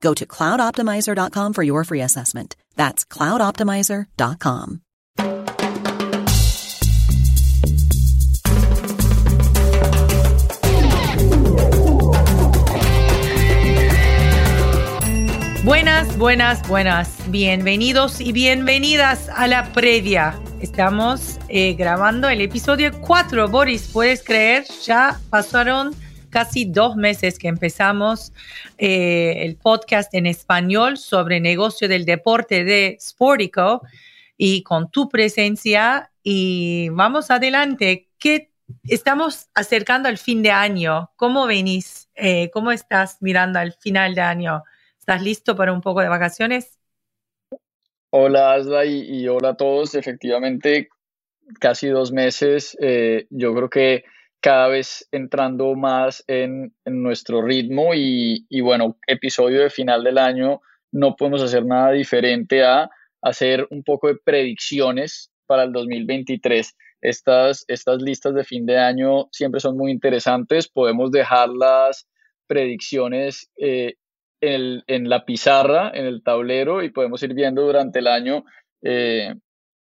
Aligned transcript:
Go 0.00 0.14
to 0.14 0.26
cloudoptimizer.com 0.26 1.52
for 1.52 1.62
your 1.62 1.84
free 1.84 2.00
assessment. 2.02 2.56
That's 2.76 3.04
cloudoptimizer.com. 3.04 4.80
Buenas, 15.62 16.16
buenas, 16.16 16.66
buenas. 16.66 17.30
Bienvenidos 17.30 18.20
y 18.20 18.32
bienvenidas 18.32 19.28
a 19.28 19.46
la 19.46 19.70
previa. 19.72 20.40
Estamos 20.60 21.38
eh, 21.48 21.74
grabando 21.74 22.28
el 22.30 22.40
episodio 22.40 22.98
4. 23.02 23.48
Boris, 23.48 23.88
¿puedes 23.92 24.22
creer? 24.24 24.64
Ya 24.84 25.20
pasaron 25.28 25.94
casi 26.30 26.64
dos 26.64 26.96
meses 26.96 27.38
que 27.38 27.48
empezamos 27.48 28.32
eh, 28.78 29.44
el 29.44 29.56
podcast 29.56 30.14
en 30.14 30.26
español 30.26 30.96
sobre 30.96 31.40
negocio 31.40 31.88
del 31.88 32.04
deporte 32.04 32.64
de 32.64 32.96
Sportico 33.00 33.82
y 34.36 34.62
con 34.62 34.90
tu 34.90 35.08
presencia. 35.08 36.10
Y 36.22 36.88
vamos 36.90 37.30
adelante. 37.30 38.08
¿Qué 38.18 38.50
estamos 38.84 39.48
acercando 39.54 40.08
al 40.08 40.18
fin 40.18 40.42
de 40.42 40.50
año? 40.50 41.10
¿Cómo 41.16 41.46
venís? 41.46 42.08
Eh, 42.14 42.50
¿Cómo 42.52 42.72
estás 42.72 43.18
mirando 43.20 43.58
al 43.58 43.72
final 43.72 44.14
de 44.14 44.20
año? 44.20 44.62
¿Estás 44.98 45.22
listo 45.22 45.56
para 45.56 45.72
un 45.72 45.80
poco 45.80 46.00
de 46.00 46.08
vacaciones? 46.08 46.78
Hola 48.10 48.54
Asla 48.54 48.84
y, 48.84 49.28
hola 49.28 49.50
a 49.50 49.56
todos. 49.56 49.94
Efectivamente, 49.94 50.88
casi 51.58 51.88
dos 51.88 52.12
meses. 52.12 52.76
Eh, 52.80 53.26
yo 53.30 53.54
creo 53.54 53.70
que 53.70 54.04
cada 54.40 54.68
vez 54.68 55.06
entrando 55.12 55.74
más 55.74 56.24
en, 56.26 56.74
nuestro 56.86 57.42
ritmo 57.42 57.92
y, 57.94 58.60
bueno, 58.60 58.96
episodio 59.06 59.62
de 59.62 59.70
final 59.70 60.02
del 60.02 60.18
año, 60.18 60.60
no 60.92 61.14
podemos 61.16 61.42
hacer 61.42 61.64
nada 61.64 61.92
diferente 61.92 62.64
a 62.64 62.90
hacer 63.22 63.66
un 63.70 63.82
poco 63.84 64.08
de 64.08 64.16
predicciones 64.16 65.30
para 65.46 65.64
el 65.64 65.72
2023. 65.72 66.74
Estas, 67.02 67.64
estas 67.68 68.02
listas 68.02 68.34
de 68.34 68.44
fin 68.44 68.66
de 68.66 68.78
año 68.78 69.28
siempre 69.30 69.60
son 69.60 69.76
muy 69.76 69.90
interesantes. 69.90 70.68
Podemos 70.68 71.10
dejar 71.10 71.50
las 71.50 72.08
predicciones 72.46 73.50
eh, 73.56 73.94
en, 74.40 75.08
la 75.08 75.24
pizarra, 75.24 75.90
en 75.94 76.06
el 76.06 76.22
tablero 76.22 76.82
y 76.82 76.90
podemos 76.90 77.22
ir 77.22 77.34
viendo 77.34 77.62
durante 77.62 77.98
el 77.98 78.06
año 78.06 78.44
eh, 78.82 79.34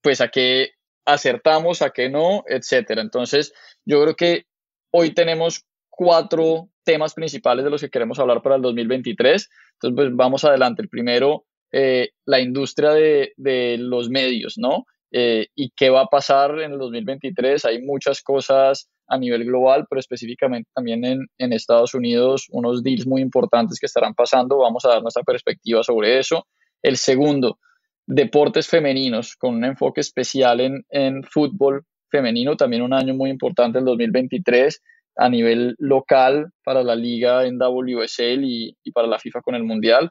pues 0.02 0.20
a 0.20 0.28
qué 0.28 0.72
acertamos, 1.04 1.82
a 1.82 1.90
qué 1.90 2.08
no, 2.08 2.44
etcétera. 2.46 3.02
Entonces, 3.02 3.52
yo 3.84 4.02
creo 4.02 4.14
que 4.14 4.44
hoy 4.90 5.14
tenemos 5.14 5.64
cuatro 5.90 6.68
temas 6.84 7.14
principales 7.14 7.64
de 7.64 7.70
los 7.70 7.80
que 7.80 7.90
queremos 7.90 8.18
hablar 8.18 8.42
para 8.42 8.56
el 8.56 8.62
2023. 8.62 9.48
Entonces, 9.74 9.96
pues 9.96 10.08
vamos 10.14 10.44
adelante. 10.44 10.82
El 10.82 10.88
primero, 10.88 11.44
eh, 11.72 12.10
la 12.24 12.40
industria 12.40 12.90
de, 12.90 13.32
de, 13.36 13.76
los 13.78 14.10
medios, 14.10 14.54
¿no? 14.56 14.84
Eh, 15.10 15.48
y 15.54 15.70
qué 15.76 15.90
va 15.90 16.02
a 16.02 16.06
pasar 16.06 16.58
en 16.60 16.72
el 16.72 16.78
2023. 16.78 17.64
Hay 17.66 17.82
muchas 17.82 18.22
cosas 18.22 18.88
a 19.08 19.18
nivel 19.18 19.44
global, 19.44 19.86
pero 19.88 20.00
específicamente 20.00 20.70
también 20.74 21.04
en, 21.04 21.26
en, 21.38 21.52
Estados 21.52 21.94
Unidos, 21.94 22.46
unos 22.50 22.82
deals 22.82 23.06
muy 23.06 23.20
importantes 23.20 23.78
que 23.78 23.86
estarán 23.86 24.14
pasando. 24.14 24.58
Vamos 24.58 24.84
a 24.84 24.88
dar 24.88 25.02
nuestra 25.02 25.22
perspectiva 25.22 25.82
sobre 25.82 26.18
eso. 26.18 26.46
El 26.82 26.96
segundo, 26.96 27.58
deportes 28.06 28.68
femeninos, 28.68 29.36
con 29.36 29.56
un 29.56 29.64
enfoque 29.64 30.00
especial 30.00 30.60
en, 30.60 30.84
en 30.90 31.22
fútbol 31.22 31.84
femenino, 32.10 32.56
también 32.56 32.82
un 32.82 32.92
año 32.92 33.14
muy 33.14 33.30
importante 33.30 33.78
el 33.78 33.84
2023 33.84 34.82
a 35.16 35.28
nivel 35.28 35.74
local 35.78 36.50
para 36.64 36.82
la 36.82 36.94
liga 36.94 37.46
en 37.46 37.58
WSL 37.58 38.44
y, 38.44 38.76
y 38.82 38.92
para 38.92 39.06
la 39.06 39.18
FIFA 39.18 39.42
con 39.42 39.54
el 39.54 39.64
Mundial. 39.64 40.10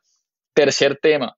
Tercer 0.54 0.98
tema, 1.02 1.36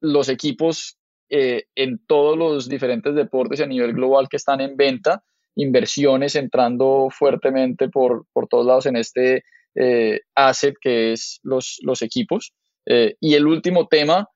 los 0.00 0.28
equipos 0.28 0.98
eh, 1.30 1.64
en 1.74 2.00
todos 2.06 2.38
los 2.38 2.68
diferentes 2.68 3.14
deportes 3.14 3.60
a 3.60 3.66
nivel 3.66 3.92
global 3.92 4.28
que 4.28 4.38
están 4.38 4.60
en 4.60 4.76
venta, 4.76 5.22
inversiones 5.56 6.36
entrando 6.36 7.08
fuertemente 7.10 7.88
por, 7.88 8.24
por 8.32 8.48
todos 8.48 8.66
lados 8.66 8.86
en 8.86 8.96
este 8.96 9.42
eh, 9.74 10.20
asset 10.34 10.74
que 10.80 11.12
es 11.12 11.40
los, 11.42 11.78
los 11.82 12.00
equipos. 12.02 12.54
Eh, 12.86 13.16
y 13.20 13.34
el 13.34 13.46
último 13.46 13.88
tema, 13.88 14.28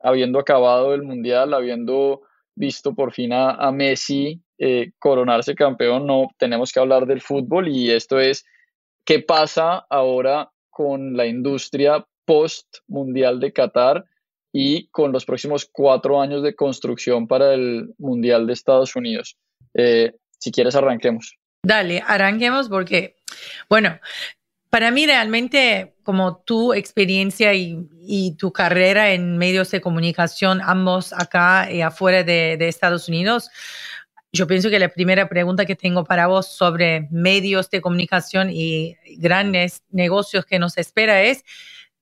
habiendo 0.00 0.38
acabado 0.38 0.94
el 0.94 1.02
Mundial, 1.02 1.54
habiendo 1.54 2.22
visto 2.54 2.94
por 2.94 3.12
fin 3.12 3.32
a, 3.32 3.70
Messi 3.72 4.42
coronarse 4.98 5.54
campeón, 5.54 6.06
no 6.06 6.28
tenemos 6.38 6.72
que 6.72 6.80
hablar 6.80 7.06
del 7.06 7.20
fútbol 7.20 7.68
y 7.68 7.90
esto 7.90 8.18
es 8.18 8.46
qué 9.04 9.20
pasa 9.20 9.86
ahora 9.90 10.50
con 10.70 11.16
la 11.16 11.26
industria 11.26 12.06
post 12.26 12.78
Mundial 12.86 13.40
de 13.40 13.52
Qatar 13.52 14.04
y 14.52 14.88
con 14.88 15.12
los 15.12 15.24
próximos 15.24 15.68
cuatro 15.70 16.20
años 16.20 16.42
de 16.42 16.54
construcción 16.54 17.26
para 17.28 17.54
el 17.54 17.94
Mundial 17.98 18.46
de 18.46 18.52
Estados 18.52 18.96
Unidos. 18.96 19.36
Eh, 19.74 20.12
si 20.38 20.50
quieres, 20.50 20.74
arranquemos. 20.74 21.38
Dale, 21.62 22.02
arranquemos 22.06 22.68
porque, 22.68 23.16
bueno, 23.68 23.98
para 24.76 24.90
mí 24.90 25.06
realmente 25.06 25.94
como 26.02 26.36
tu 26.36 26.74
experiencia 26.74 27.54
y, 27.54 28.36
tu 28.36 28.52
carrera 28.52 29.12
en 29.12 29.38
medios 29.38 29.70
de 29.70 29.80
comunicación, 29.80 30.60
ambos 30.62 31.14
acá 31.14 31.72
y 31.72 31.80
afuera 31.80 32.22
de, 32.22 32.58
de 32.58 32.68
Estados 32.68 33.08
Unidos, 33.08 33.48
yo 34.34 34.46
pienso 34.46 34.68
que 34.68 34.78
la 34.78 34.90
primera 34.90 35.30
pregunta 35.30 35.64
que 35.64 35.76
tengo 35.76 36.04
para 36.04 36.26
vos 36.26 36.48
sobre 36.48 37.08
medios 37.10 37.70
de 37.70 37.80
comunicación 37.80 38.50
y 38.52 38.98
grandes 39.16 39.82
negocios 39.88 40.44
que 40.44 40.58
nos 40.58 40.76
espera 40.76 41.22
es, 41.22 41.42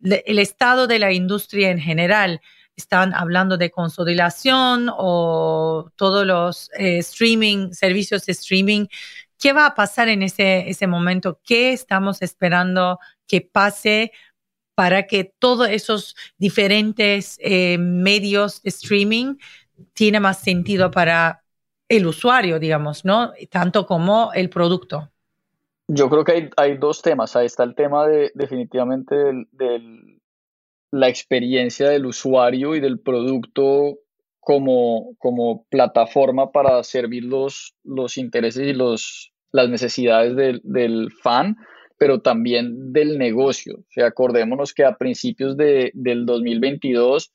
el 0.02 0.40
estado 0.40 0.88
de 0.88 0.98
la 0.98 1.12
industria 1.12 1.70
en 1.70 1.78
general. 1.78 2.40
Están 2.74 3.14
hablando 3.14 3.56
de 3.56 3.70
consolidación 3.70 4.90
o 4.92 5.92
todos 5.94 6.26
los 6.26 6.72
eh, 6.76 6.98
streaming, 6.98 7.70
servicios 7.70 8.26
de 8.26 8.32
streaming. 8.32 8.86
¿Qué 9.38 9.52
va 9.52 9.66
a 9.66 9.74
pasar 9.74 10.08
en 10.08 10.22
ese, 10.22 10.68
ese 10.68 10.86
momento? 10.86 11.40
¿Qué 11.44 11.72
estamos 11.72 12.22
esperando 12.22 12.98
que 13.26 13.40
pase 13.40 14.12
para 14.74 15.06
que 15.06 15.24
todos 15.38 15.68
esos 15.68 16.16
diferentes 16.36 17.38
eh, 17.40 17.78
medios 17.78 18.62
de 18.62 18.70
streaming 18.70 19.36
tiene 19.92 20.20
más 20.20 20.40
sentido 20.40 20.90
para 20.90 21.42
el 21.88 22.06
usuario, 22.06 22.58
digamos, 22.58 23.04
¿no? 23.04 23.32
Tanto 23.50 23.86
como 23.86 24.32
el 24.34 24.50
producto. 24.50 25.10
Yo 25.86 26.08
creo 26.08 26.24
que 26.24 26.32
hay, 26.32 26.50
hay, 26.56 26.76
dos 26.78 27.02
temas. 27.02 27.36
Ahí 27.36 27.46
está 27.46 27.62
el 27.62 27.74
tema 27.74 28.06
de 28.06 28.32
definitivamente 28.34 29.14
de 29.52 30.18
la 30.90 31.08
experiencia 31.08 31.90
del 31.90 32.06
usuario 32.06 32.74
y 32.74 32.80
del 32.80 33.00
producto 33.00 33.98
como, 34.44 35.16
como 35.18 35.66
plataforma 35.70 36.52
para 36.52 36.82
servir 36.84 37.24
los, 37.24 37.74
los 37.82 38.18
intereses 38.18 38.66
y 38.66 38.72
los, 38.72 39.32
las 39.52 39.68
necesidades 39.68 40.36
del, 40.36 40.60
del 40.62 41.10
fan, 41.22 41.56
pero 41.98 42.20
también 42.20 42.92
del 42.92 43.18
negocio. 43.18 43.76
O 43.78 43.86
sea, 43.90 44.06
acordémonos 44.06 44.74
que 44.74 44.84
a 44.84 44.96
principios 44.96 45.56
de, 45.56 45.90
del 45.94 46.26
2022 46.26 47.32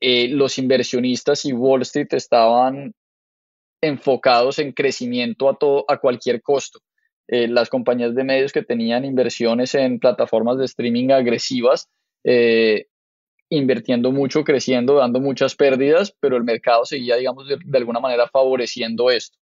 eh, 0.00 0.28
los 0.28 0.58
inversionistas 0.58 1.44
y 1.44 1.52
Wall 1.52 1.82
Street 1.82 2.08
estaban 2.12 2.94
enfocados 3.80 4.58
en 4.58 4.72
crecimiento 4.72 5.48
a, 5.48 5.56
todo, 5.56 5.84
a 5.88 5.98
cualquier 5.98 6.42
costo. 6.42 6.80
Eh, 7.28 7.48
las 7.48 7.68
compañías 7.68 8.14
de 8.14 8.24
medios 8.24 8.52
que 8.52 8.62
tenían 8.62 9.04
inversiones 9.04 9.74
en 9.74 9.98
plataformas 9.98 10.58
de 10.58 10.64
streaming 10.64 11.10
agresivas, 11.10 11.88
eh, 12.24 12.86
invirtiendo 13.50 14.12
mucho, 14.12 14.44
creciendo, 14.44 14.96
dando 14.96 15.20
muchas 15.20 15.54
pérdidas, 15.54 16.14
pero 16.20 16.36
el 16.36 16.44
mercado 16.44 16.84
seguía, 16.84 17.16
digamos, 17.16 17.48
de, 17.48 17.78
alguna 17.78 18.00
manera 18.00 18.28
favoreciendo 18.28 19.10
esto. 19.10 19.38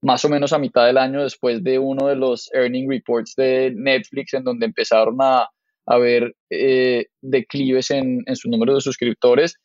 Más 0.00 0.24
o 0.24 0.28
menos 0.28 0.52
a 0.52 0.58
mitad 0.58 0.86
del 0.86 0.98
año, 0.98 1.22
después 1.22 1.62
de 1.64 1.78
uno 1.78 2.06
de 2.06 2.16
los 2.16 2.50
earning 2.54 2.88
reports 2.88 3.34
de 3.34 3.72
Netflix, 3.74 4.34
en 4.34 4.44
donde 4.44 4.66
empezaron 4.66 5.16
a, 5.20 5.48
a 5.86 5.98
ver 5.98 6.36
eh, 6.50 7.06
declives 7.20 7.90
en, 7.90 8.22
en 8.26 8.36
su 8.36 8.48
número 8.48 8.74
de 8.76 8.80
suscriptores, 8.80 9.56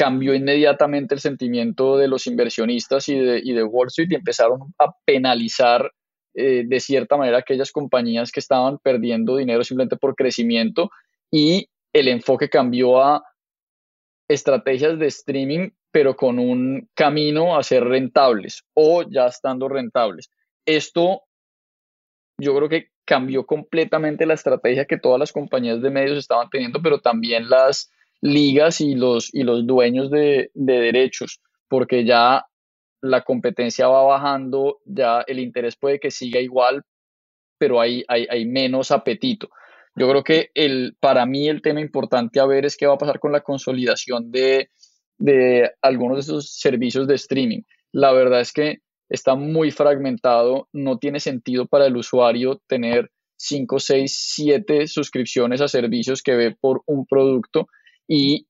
cambió 0.00 0.34
inmediatamente 0.34 1.14
el 1.14 1.20
sentimiento 1.20 1.98
de 1.98 2.08
los 2.08 2.26
inversionistas 2.26 3.06
y 3.10 3.18
de, 3.18 3.42
y 3.44 3.52
de 3.52 3.62
Wall 3.62 3.88
Street 3.88 4.08
y 4.10 4.14
empezaron 4.14 4.72
a 4.78 4.94
penalizar 5.04 5.92
eh, 6.32 6.64
de 6.66 6.80
cierta 6.80 7.18
manera 7.18 7.36
aquellas 7.36 7.70
compañías 7.70 8.32
que 8.32 8.40
estaban 8.40 8.78
perdiendo 8.78 9.36
dinero 9.36 9.62
simplemente 9.62 9.98
por 9.98 10.14
crecimiento 10.14 10.90
y 11.30 11.68
el 11.92 12.08
enfoque 12.08 12.48
cambió 12.48 13.02
a 13.02 13.24
estrategias 14.28 14.98
de 14.98 15.06
streaming 15.06 15.70
pero 15.92 16.14
con 16.16 16.38
un 16.38 16.88
camino 16.94 17.56
a 17.56 17.64
ser 17.64 17.84
rentables 17.84 18.62
o 18.74 19.02
ya 19.02 19.26
estando 19.26 19.68
rentables. 19.68 20.30
Esto 20.64 21.22
yo 22.38 22.54
creo 22.54 22.68
que 22.68 22.90
cambió 23.04 23.44
completamente 23.44 24.24
la 24.24 24.34
estrategia 24.34 24.84
que 24.84 24.98
todas 24.98 25.18
las 25.18 25.32
compañías 25.32 25.82
de 25.82 25.90
medios 25.90 26.16
estaban 26.16 26.48
teniendo, 26.48 26.80
pero 26.80 27.00
también 27.00 27.50
las, 27.50 27.90
ligas 28.20 28.80
y 28.80 28.94
los, 28.94 29.32
y 29.34 29.42
los 29.42 29.66
dueños 29.66 30.10
de, 30.10 30.50
derechos, 30.54 31.40
porque 31.68 32.04
ya 32.04 32.46
la 33.00 33.22
competencia 33.22 33.88
va 33.88 34.02
bajando, 34.02 34.80
ya 34.84 35.22
el 35.22 35.38
interés 35.38 35.76
puede 35.76 35.98
que 35.98 36.10
siga 36.10 36.40
igual, 36.40 36.82
pero 37.58 37.80
hay, 37.80 38.04
hay, 38.08 38.26
hay, 38.28 38.44
menos 38.46 38.90
apetito. 38.90 39.48
Yo 39.96 40.08
creo 40.08 40.24
que 40.24 40.50
el, 40.54 40.96
para 41.00 41.26
mí 41.26 41.48
el 41.48 41.62
tema 41.62 41.80
importante 41.80 42.40
a 42.40 42.46
ver 42.46 42.64
es 42.64 42.76
qué 42.76 42.86
va 42.86 42.94
a 42.94 42.98
pasar 42.98 43.18
con 43.18 43.32
la 43.32 43.40
consolidación 43.40 44.30
de, 44.30 44.70
de 45.18 45.70
algunos 45.82 46.16
de 46.16 46.20
esos 46.20 46.52
servicios 46.56 47.06
de 47.06 47.14
streaming. 47.16 47.62
La 47.92 48.12
verdad 48.12 48.40
es 48.40 48.52
que 48.52 48.78
está 49.08 49.34
muy 49.34 49.70
fragmentado, 49.70 50.68
no 50.72 50.98
tiene 50.98 51.20
sentido 51.20 51.66
para 51.66 51.86
el 51.86 51.96
usuario 51.96 52.62
tener 52.66 53.10
5, 53.36 53.80
6, 53.80 54.32
7 54.34 54.86
suscripciones 54.86 55.60
a 55.60 55.68
servicios 55.68 56.22
que 56.22 56.34
ve 56.34 56.56
por 56.58 56.82
un 56.86 57.06
producto 57.06 57.66
y, 58.06 58.46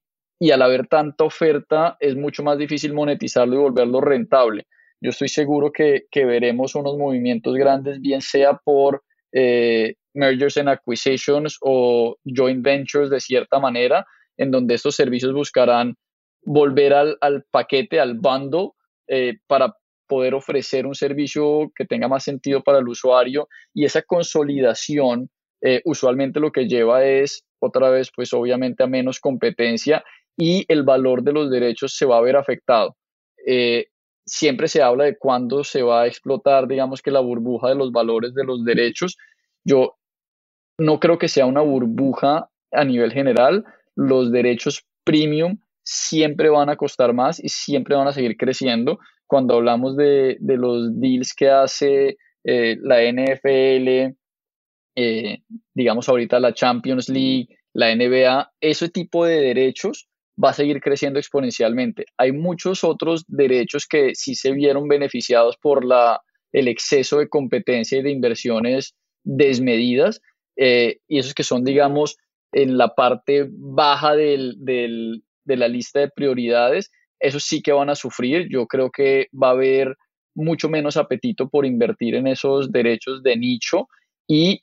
al 0.53 0.63
haber 0.63 0.87
tanta 0.87 1.25
oferta 1.25 1.97
es 2.01 2.17
mucho 2.17 2.43
más 2.43 2.59
difícil 2.59 2.93
monetizarlo 2.93 3.55
y 3.55 3.59
volverlo 3.59 4.01
rentable. 4.01 4.67
Yo 5.01 5.11
estoy 5.11 5.29
seguro 5.29 5.73
que, 5.73 6.07
veremos 6.15 6.75
unos 6.75 6.97
movimientos 6.97 7.55
grandes, 7.55 8.01
bien 8.01 8.21
sea 8.21 8.55
por 8.55 9.03
eh, 9.33 9.95
mergers 10.15 10.57
and 10.57 10.69
acquisitions 10.69 11.57
o 11.63 12.17
joint 12.25 12.65
ventures 12.65 13.11
de 13.11 13.21
cierta 13.21 13.59
manera, 13.59 14.05
en 14.37 14.51
donde 14.51 14.75
estos 14.75 14.97
servicios 14.97 15.33
buscarán 15.33 15.95
volver 16.43 16.95
al, 16.95 17.45
paquete, 17.51 18.01
al 18.01 18.15
bundle, 18.15 18.71
eh, 19.09 19.39
para 19.47 19.75
poder 20.07 20.35
ofrecer 20.35 20.87
un 20.87 20.95
servicio 20.95 21.71
que 21.75 21.85
tenga 21.85 22.09
más 22.09 22.25
sentido 22.25 22.63
para 22.63 22.79
el 22.79 22.89
usuario 22.89 23.49
y 23.73 23.85
esa 23.85 24.03
consolidación 24.03 25.31
eh, 25.63 25.83
usualmente 25.85 26.41
lo 26.41 26.51
que 26.51 26.67
lleva 26.67 27.05
es 27.05 27.45
otra 27.61 27.91
vez, 27.91 28.11
pues 28.15 28.33
obviamente 28.33 28.83
a 28.83 28.87
menos 28.87 29.21
competencia 29.21 30.03
y 30.37 30.65
el 30.69 30.83
valor 30.83 31.23
de 31.23 31.33
los 31.33 31.51
derechos 31.51 31.95
se 31.95 32.07
va 32.07 32.17
a 32.17 32.23
ver 32.23 32.37
afectado. 32.37 32.97
Eh, 33.47 33.87
siempre 34.25 34.69
se 34.69 34.83
habla 34.83 35.05
de 35.05 35.19
cuándo 35.19 35.65
se 35.65 35.83
va 35.83 36.03
a 36.03 36.07
explotar, 36.07 36.67
digamos 36.67 37.03
que 37.03 37.11
la 37.11 37.21
burbuja 37.21 37.69
de 37.69 37.75
los 37.75 37.93
valores 37.93 38.35
de 38.35 38.45
los 38.45 38.65
derechos. 38.65 39.17
Yo 39.65 39.97
no 40.81 40.99
creo 40.99 41.19
que 41.19 41.29
sea 41.29 41.47
una 41.47 41.61
burbuja 41.61 42.49
a 42.73 42.85
nivel 42.85 43.13
general. 43.13 43.65
Los 43.95 44.33
derechos 44.33 44.85
premium 45.05 45.59
siempre 45.85 46.49
van 46.49 46.71
a 46.71 46.77
costar 46.77 47.13
más 47.13 47.43
y 47.43 47.49
siempre 47.49 47.95
van 47.95 48.09
a 48.09 48.13
seguir 48.13 48.37
creciendo. 48.37 48.99
Cuando 49.27 49.55
hablamos 49.55 49.97
de, 49.97 50.39
los 50.41 50.99
deals 50.99 51.35
que 51.35 51.51
hace 51.51 52.17
eh, 52.45 52.77
la 52.81 53.03
NFL, 53.03 54.17
eh, 54.97 55.39
digamos 55.75 56.09
ahorita 56.09 56.41
la 56.41 56.55
Champions 56.55 57.09
League, 57.09 57.49
la 57.75 57.95
NBA, 57.95 58.51
ese 58.61 58.89
tipo 58.89 59.25
de 59.25 59.41
derechos 59.41 60.09
va 60.43 60.51
a 60.51 60.55
seguir 60.55 60.81
creciendo 60.81 61.19
exponencialmente. 61.19 62.07
Hay 62.17 62.33
muchos 62.33 62.85
otros 62.85 63.25
derechos 63.29 63.87
que 63.87 64.15
sí 64.15 64.35
se 64.35 64.53
vieron 64.53 64.89
beneficiados 64.89 65.59
por 65.59 65.85
la, 65.85 66.23
el 66.53 66.69
exceso 66.69 67.19
de 67.19 67.29
competencia 67.29 67.99
y 67.99 68.03
de 68.03 68.11
inversiones 68.11 68.95
desmedidas, 69.23 70.23
eh, 70.61 70.99
y 71.09 71.19
esos 71.19 71.33
que 71.33 71.43
son, 71.43 71.65
digamos, 71.65 72.19
en 72.53 72.77
la 72.77 72.95
parte 72.95 73.49
baja 73.51 74.15
del, 74.15 74.57
del, 74.59 75.25
de 75.45 75.57
la 75.57 75.69
lista 75.69 76.01
de 76.01 76.11
prioridades, 76.11 76.91
esos 77.19 77.45
sí 77.45 77.63
que 77.63 77.73
van 77.73 77.89
a 77.89 77.95
sufrir. 77.95 78.47
Yo 78.51 78.67
creo 78.67 78.91
que 78.91 79.29
va 79.33 79.49
a 79.49 79.53
haber 79.53 79.97
mucho 80.35 80.69
menos 80.69 80.99
apetito 80.99 81.49
por 81.49 81.65
invertir 81.65 82.15
en 82.15 82.27
esos 82.27 82.71
derechos 82.71 83.23
de 83.23 83.37
nicho 83.37 83.89
y 84.29 84.63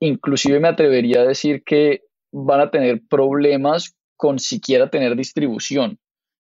inclusive 0.00 0.58
me 0.58 0.68
atrevería 0.68 1.20
a 1.20 1.26
decir 1.26 1.62
que 1.64 2.00
van 2.32 2.60
a 2.60 2.70
tener 2.70 3.02
problemas 3.08 3.94
con 4.16 4.38
siquiera 4.38 4.88
tener 4.88 5.16
distribución. 5.16 5.98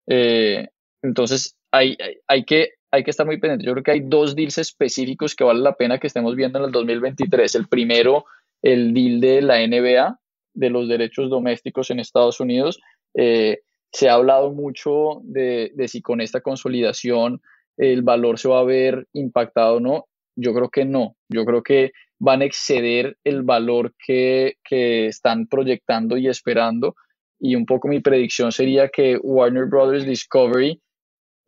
Eh, 0.06 0.68
entonces, 1.02 1.56
hay, 1.70 1.96
hay, 2.28 2.44
que, 2.44 2.72
hay 2.90 3.04
que 3.04 3.10
estar 3.10 3.24
muy 3.24 3.40
pendiente. 3.40 3.64
Yo 3.64 3.72
creo 3.72 3.84
que 3.84 3.90
hay 3.92 4.00
dos 4.00 4.36
deals 4.36 4.58
específicos 4.58 5.34
que 5.34 5.44
vale 5.44 5.60
la 5.60 5.76
pena 5.76 5.98
que 5.98 6.06
estemos 6.08 6.36
viendo 6.36 6.58
en 6.58 6.66
el 6.66 6.72
2023. 6.72 7.54
El 7.54 7.68
primero, 7.68 8.26
el 8.62 8.94
deal 8.94 9.20
de 9.20 9.42
la 9.42 9.66
NBA, 9.66 10.18
de 10.54 10.70
los 10.70 10.88
derechos 10.88 11.30
domésticos 11.30 11.90
en 11.90 12.00
Estados 12.00 12.40
Unidos. 12.40 12.80
Eh, 13.14 13.60
se 13.92 14.08
ha 14.08 14.14
hablado 14.14 14.52
mucho 14.52 15.20
de, 15.22 15.72
de, 15.74 15.88
si 15.88 16.00
con 16.00 16.20
esta 16.20 16.40
consolidación 16.40 17.42
el 17.76 18.02
valor 18.02 18.38
se 18.38 18.48
va 18.48 18.60
a 18.60 18.64
ver 18.64 19.06
impactado 19.12 19.76
o 19.76 19.80
no. 19.80 20.06
Yo 20.36 20.54
creo 20.54 20.70
que 20.70 20.84
no. 20.84 21.16
Yo 21.28 21.44
creo 21.44 21.62
que 21.62 21.92
van 22.22 22.40
a 22.40 22.44
exceder 22.44 23.16
el 23.24 23.42
valor 23.42 23.94
que, 23.98 24.54
están 24.70 25.48
proyectando 25.48 26.16
y 26.16 26.28
esperando. 26.28 26.94
Y 27.40 27.56
un 27.56 27.66
poco 27.66 27.88
mi 27.88 27.98
predicción 27.98 28.52
sería 28.52 28.88
que 28.88 29.18
Warner 29.20 29.66
Brothers 29.66 30.06
Discovery 30.06 30.80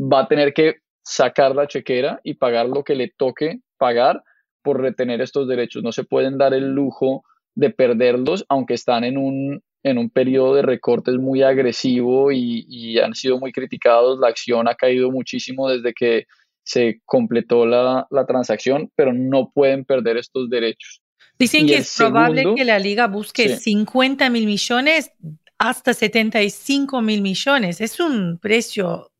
va 0.00 0.22
a 0.22 0.26
tener 0.26 0.52
que 0.52 0.78
sacar 1.04 1.54
la 1.54 1.68
chequera 1.68 2.20
y 2.24 2.34
pagar 2.34 2.66
lo 2.66 2.82
que 2.82 2.96
le 2.96 3.12
toque 3.16 3.60
pagar 3.78 4.20
por 4.64 4.80
retener 4.80 5.20
estos 5.20 5.46
derechos. 5.46 5.84
No 5.84 5.92
se 5.92 6.02
pueden 6.02 6.38
dar 6.38 6.54
el 6.54 6.74
lujo 6.74 7.22
de 7.54 7.70
perderlos, 7.70 8.44
aunque 8.48 8.74
están 8.74 9.04
en 9.04 9.16
un, 9.16 9.62
en 9.84 9.98
un 9.98 10.10
periodo 10.10 10.56
de 10.56 10.62
recortes 10.62 11.14
muy 11.16 11.42
agresivo 11.42 12.32
y, 12.32 12.66
y 12.68 12.98
han 12.98 13.14
sido 13.14 13.38
muy 13.38 13.52
criticados. 13.52 14.18
La 14.18 14.28
acción 14.28 14.66
ha 14.66 14.74
caído 14.74 15.12
muchísimo 15.12 15.68
desde 15.68 15.92
que 15.92 16.24
se 16.64 17.00
completó 17.04 17.66
la, 17.66 18.06
transacción, 18.26 18.90
pero 18.96 19.12
no 19.12 19.50
pueden 19.54 19.84
perder 19.84 20.16
estos 20.16 20.48
derechos. 20.48 21.02
Dicen 21.38 21.66
que 21.66 21.76
es 21.76 21.94
probable 21.96 22.44
que 22.56 22.64
la 22.64 22.78
liga 22.78 23.06
busque 23.06 23.56
50 23.56 24.30
mil 24.30 24.46
millones 24.46 25.12
hasta 25.58 25.92
75 25.92 27.02
mil 27.02 27.22
millones. 27.22 27.80
Es 27.80 28.00
un 28.00 28.38
precio 28.38 29.10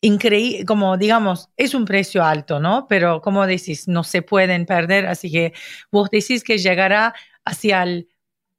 increíble, 0.00 0.64
como 0.64 0.96
digamos, 0.96 1.50
es 1.56 1.74
un 1.74 1.84
precio 1.84 2.24
alto, 2.24 2.60
¿no? 2.60 2.86
Pero 2.88 3.20
como 3.20 3.46
decís, 3.46 3.88
no 3.88 4.04
se 4.04 4.22
pueden 4.22 4.66
perder, 4.66 5.06
así 5.06 5.30
que 5.30 5.52
vos 5.90 6.10
decís 6.10 6.42
que 6.44 6.58
llegará 6.58 7.14
hacia 7.44 7.82
el 7.82 8.08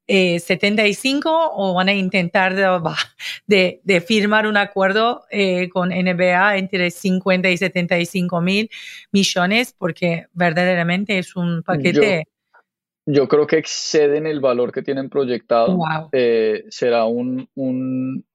75 0.08 1.30
eh, 1.30 1.50
o 1.54 1.74
van 1.74 1.90
a 1.90 1.94
intentar 1.94 2.54
de, 3.48 3.82
de, 3.84 4.02
firmar 4.02 4.46
un 4.46 4.58
acuerdo 4.58 5.24
eh, 5.32 5.70
con 5.70 5.90
NBA 5.90 6.58
entre 6.58 6.92
50 6.92 7.50
y 7.50 7.58
75 7.58 8.42
mil 8.42 8.70
millones 9.12 9.74
porque 9.78 10.26
verdaderamente 10.34 11.18
es 11.18 11.36
un 11.36 11.64
paquete. 11.64 12.26
Yo, 13.06 13.28
creo 13.28 13.48
que 13.48 13.58
exceden 13.58 14.28
el 14.28 14.42
valor 14.42 14.72
que 14.72 14.82
tienen 14.82 15.10
proyectado. 15.10 15.78
Eh, 16.12 16.66
será 16.70 17.06
un, 17.06 17.50
un 17.56 18.26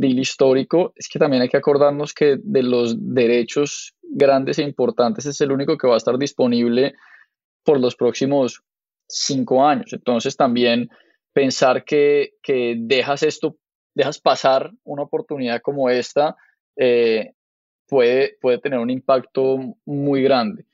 deal 0.00 0.18
histórico. 0.18 0.92
Es 0.96 1.08
que 1.08 1.18
también 1.18 1.42
hay 1.42 1.48
que 1.48 1.56
acordarnos 1.56 2.12
que 2.14 2.38
de 2.42 2.62
los 2.62 2.96
derechos 3.14 3.94
grandes 4.02 4.58
e 4.58 4.62
importantes 4.62 5.26
es 5.26 5.40
el 5.40 5.52
único 5.52 5.76
que 5.76 5.86
va 5.86 5.94
a 5.94 5.98
estar 5.98 6.18
disponible 6.18 6.94
por 7.64 7.80
los 7.80 7.96
próximos 7.96 8.62
cinco 9.06 9.64
años. 9.64 9.92
Entonces 9.92 10.36
también 10.36 10.88
pensar 11.32 11.84
que, 11.84 12.34
dejas 12.76 13.22
esto, 13.22 13.56
dejas 13.94 14.18
pasar 14.20 14.72
una 14.84 15.02
oportunidad 15.02 15.60
como 15.62 15.90
esta 15.90 16.36
eh, 16.76 17.32
puede, 17.88 18.36
puede 18.40 18.58
tener 18.58 18.78
un 18.78 18.90
impacto 18.90 19.58
muy 19.84 20.22
grande. 20.22 20.64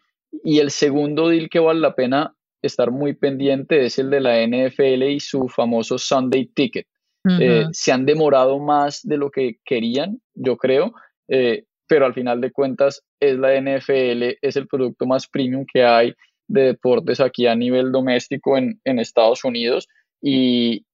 Y 0.43 0.59
el 0.59 0.71
segundo 0.71 1.29
deal 1.29 1.49
que 1.49 1.61
vale 1.61 1.81
la 1.81 1.95
pena 1.95 2.35
estar 2.63 2.91
muy 2.91 3.15
pendiente 3.15 3.85
es 3.85 3.99
el 3.99 4.11
de 4.11 4.21
la 4.21 4.47
NFL 4.47 5.03
y 5.05 5.21
su 5.21 5.49
famoso 5.49 5.99
Sunday 5.99 6.47
Ticket. 6.47 6.87
Eh, 7.27 7.65
se 7.73 7.91
han 7.91 8.05
demorado 8.05 8.59
más 8.59 9.01
de 9.03 9.17
lo 9.17 9.31
que 9.31 9.57
querían, 9.65 10.21
yo 10.35 10.59
creo, 10.59 10.93
eh, 11.29 11.65
pero 11.87 12.05
al 12.05 12.13
final 12.13 12.41
de 12.43 12.53
cuentas 12.53 13.03
es 13.19 13.39
la 13.39 13.55
NFL, 13.55 14.37
es 14.43 14.57
el 14.57 14.69
producto 14.69 15.07
más 15.07 15.27
premium 15.27 15.65
que 15.73 15.85
hay 15.85 16.13
de 16.49 16.63
deportes 16.65 17.21
aquí 17.21 17.47
a 17.47 17.55
nivel 17.55 17.93
doméstico 17.93 18.59
en, 18.59 18.79
en 18.85 18.99
Estados 18.99 19.43
Unidos 19.45 19.89
y 20.21 20.85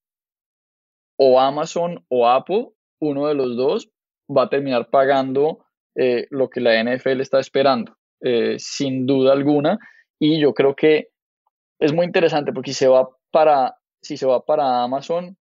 o 1.17 1.37
Amazon 1.37 2.05
o 2.07 2.29
Apple, 2.29 2.69
uno 3.01 3.27
de 3.27 3.35
los 3.35 3.57
dos, 3.57 3.89
va 4.29 4.43
a 4.43 4.49
terminar 4.49 4.89
pagando 4.89 5.65
eh, 5.95 6.27
lo 6.29 6.49
que 6.49 6.61
la 6.61 6.81
NFL 6.81 7.19
está 7.19 7.41
esperando, 7.41 7.97
sin 8.57 9.05
duda 9.05 9.33
alguna. 9.33 9.77
Y 10.17 10.39
yo 10.39 10.53
creo 10.53 10.75
que 10.75 11.09
es 11.79 11.93
muy 11.93 12.05
interesante 12.05 12.53
porque 12.53 12.71
si 12.71 12.79
se 12.79 12.87
va 12.87 13.09
para, 13.31 13.75
si 14.01 14.15
se 14.15 14.25
va 14.25 14.45
para 14.45 14.83
Amazon, 14.83 15.35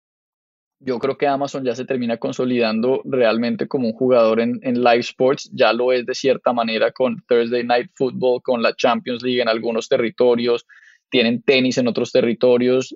yo 0.80 0.98
creo 0.98 1.18
que 1.18 1.26
Amazon 1.26 1.64
ya 1.64 1.74
se 1.74 1.84
termina 1.84 2.18
consolidando 2.18 3.02
realmente 3.04 3.66
como 3.66 3.88
un 3.88 3.92
jugador 3.92 4.40
en, 4.40 4.60
live 4.62 5.00
sports, 5.00 5.50
ya 5.52 5.72
lo 5.72 5.92
es 5.92 6.06
de 6.06 6.14
cierta 6.14 6.52
manera 6.52 6.92
con 6.92 7.22
Thursday 7.26 7.64
Night 7.64 7.90
Football, 7.94 8.42
con 8.42 8.62
la 8.62 8.74
Champions 8.74 9.22
League 9.22 9.42
en 9.42 9.48
algunos 9.48 9.88
territorios, 9.88 10.66
tienen 11.10 11.42
tenis 11.42 11.78
en 11.78 11.88
otros 11.88 12.12
territorios, 12.12 12.94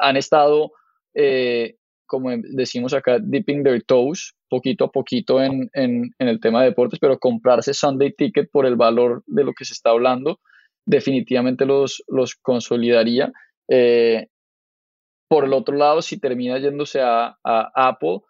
han 0.00 0.16
estado, 0.16 0.72
eh, 1.14 1.76
como 2.06 2.30
decimos 2.36 2.94
acá, 2.94 3.18
dipping 3.20 3.62
their 3.62 3.82
toes 3.82 4.34
poquito 4.48 4.84
a 4.84 4.90
poquito 4.90 5.42
en, 5.42 5.68
el 5.74 6.40
tema 6.40 6.60
de 6.60 6.70
deportes, 6.70 6.98
pero 6.98 7.18
comprarse 7.18 7.74
Sunday 7.74 8.12
Ticket 8.12 8.50
por 8.50 8.64
el 8.64 8.76
valor 8.76 9.22
de 9.26 9.44
lo 9.44 9.52
que 9.52 9.66
se 9.66 9.74
está 9.74 9.90
hablando, 9.90 10.40
definitivamente 10.86 11.66
los, 11.66 12.02
los 12.08 12.34
consolidaría. 12.36 13.30
Eh, 13.68 14.28
por 15.28 15.44
el 15.44 15.52
otro 15.52 15.76
lado, 15.76 16.02
si 16.02 16.18
termina 16.18 16.58
yéndose 16.58 17.00
a, 17.02 17.36
Apple, 17.44 18.20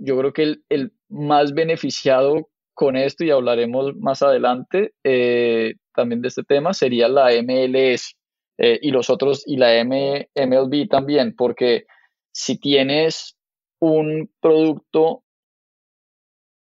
yo 0.00 0.18
creo 0.18 0.32
que 0.32 0.56
el, 0.68 0.92
más 1.08 1.52
beneficiado 1.52 2.48
con 2.74 2.96
esto, 2.96 3.24
y 3.24 3.30
hablaremos 3.30 3.96
más 3.96 4.22
adelante 4.22 4.94
eh, 5.04 5.74
también 5.94 6.22
de 6.22 6.28
este 6.28 6.44
tema, 6.44 6.72
sería 6.72 7.08
la 7.08 7.30
MLS 7.42 8.14
eh, 8.58 8.78
y 8.80 8.90
los 8.90 9.10
otros, 9.10 9.42
y 9.46 9.56
la 9.56 9.84
MLB 9.84 10.88
también, 10.88 11.34
porque 11.36 11.84
si 12.32 12.58
tienes 12.58 13.36
un 13.80 14.30
producto 14.40 15.22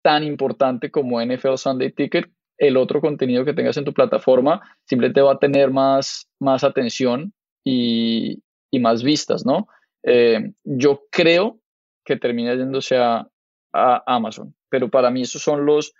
tan 0.02 0.24
importante 0.24 0.90
como 0.90 1.22
NFL 1.22 1.56
Sunday 1.56 1.92
Ticket, 1.92 2.30
el 2.58 2.76
otro 2.76 3.00
contenido 3.00 3.44
que 3.44 3.54
tengas 3.54 3.76
en 3.76 3.84
tu 3.84 3.94
plataforma 3.94 4.60
simplemente 4.84 5.22
va 5.22 5.32
a 5.32 5.38
tener 5.38 5.70
más, 5.70 6.28
más 6.38 6.64
atención 6.64 7.32
y, 7.64 8.42
y 8.70 8.80
más 8.80 9.02
vistas, 9.02 9.44
¿no? 9.44 9.68
Eh, 10.02 10.52
yo 10.64 11.02
creo 11.10 11.60
que 12.04 12.16
termina 12.16 12.54
yéndose 12.54 12.96
a, 12.96 13.26
Amazon, 13.72 14.52
pero 14.68 14.90
para 14.90 15.12
mí 15.12 15.22
esos 15.22 15.42
son 15.42 15.64
los, 15.64 15.94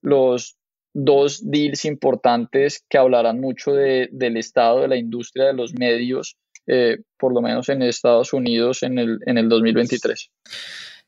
los 0.00 0.56
dos 0.94 1.50
deals 1.50 1.84
importantes 1.84 2.82
que 2.88 2.96
hablarán 2.96 3.40
mucho 3.40 3.72
del 3.74 4.36
estado 4.38 4.80
de 4.80 4.88
la 4.88 4.96
industria 4.96 5.48
de 5.48 5.52
los 5.52 5.74
medios, 5.74 6.38
eh, 6.66 6.96
por 7.18 7.34
lo 7.34 7.42
menos 7.42 7.68
en 7.68 7.82
Estados 7.82 8.32
Unidos 8.32 8.82
en 8.82 8.98
el, 8.98 9.18
en 9.26 9.36
el 9.36 9.50
2023. 9.50 10.30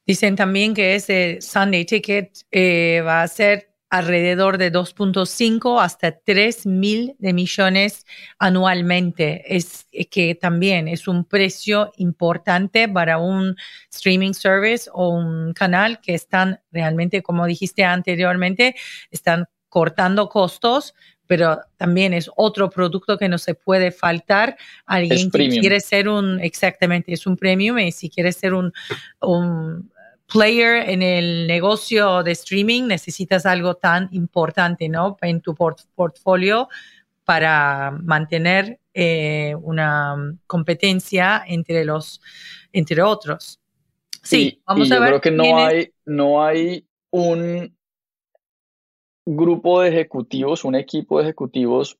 Dicen 0.07 0.37
también 0.37 0.75
que 0.75 0.97
ese 0.97 1.39
Sunday 1.41 1.87
Ticket 1.87 2.31
eh, 2.51 3.03
va 3.07 3.23
a 3.23 3.29
ser 3.29 3.72
alrededor 3.93 4.57
de 4.57 4.73
2.5 4.73 5.79
hasta 5.79 6.19
3 6.19 6.65
mil 6.65 7.15
de 7.19 7.35
millones 7.35 8.07
anualmente. 8.39 9.55
Es 9.55 9.87
que 10.11 10.35
también 10.35 10.89
es 10.89 11.07
un 11.07 11.27
precio 11.27 11.93
importante 11.99 12.89
para 12.89 13.19
un 13.19 13.55
streaming 13.91 14.33
service 14.33 14.89
o 14.95 15.11
un 15.11 15.53
canal 15.53 16.01
que 16.01 16.15
están 16.15 16.59
realmente, 16.71 17.23
como 17.23 17.45
dijiste 17.45 17.85
anteriormente, 17.85 18.77
están 19.11 19.45
cortando 19.69 20.31
costos, 20.31 20.95
pero 21.27 21.61
también 21.77 22.15
es 22.15 22.31
otro 22.35 22.71
producto 22.71 23.19
que 23.19 23.29
no 23.29 23.37
se 23.37 23.55
puede 23.55 23.91
faltar. 23.91 24.57
Alguien 24.87 25.31
que 25.31 25.49
quiere 25.51 25.81
ser 25.81 26.09
un, 26.09 26.41
exactamente, 26.41 27.13
es 27.13 27.27
un 27.27 27.37
premium 27.37 27.79
y 27.79 27.93
si 27.93 28.09
quiere 28.09 28.33
ser 28.33 28.55
un, 28.55 28.73
un 29.21 29.92
player 30.33 30.89
en 30.89 31.03
el 31.03 31.47
negocio 31.47 32.23
de 32.23 32.33
streaming, 32.33 32.85
necesitas 32.85 33.45
algo 33.47 33.75
tan 33.75 34.09
importante, 34.13 34.89
¿no? 34.89 35.17
En 35.21 35.41
tu 35.41 35.55
portfolio 35.55 36.69
para 37.25 37.91
mantener 37.91 38.81
eh, 38.95 39.55
una 39.63 40.17
competencia 40.47 41.43
entre 41.47 41.85
los, 41.85 42.21
entre 42.73 43.03
otros. 43.03 43.61
Sí, 44.23 44.61
vamos 44.67 44.91
a 44.91 44.99
ver. 44.99 45.13
Yo 45.13 45.21
creo 45.21 45.21
que 45.21 45.31
no 45.31 45.57
hay, 45.59 45.93
no 46.05 46.45
hay 46.45 46.87
un 47.11 47.77
grupo 49.27 49.83
de 49.83 49.91
ejecutivos, 49.91 50.65
un 50.65 50.75
equipo 50.75 51.19
de 51.19 51.25
ejecutivos 51.25 51.99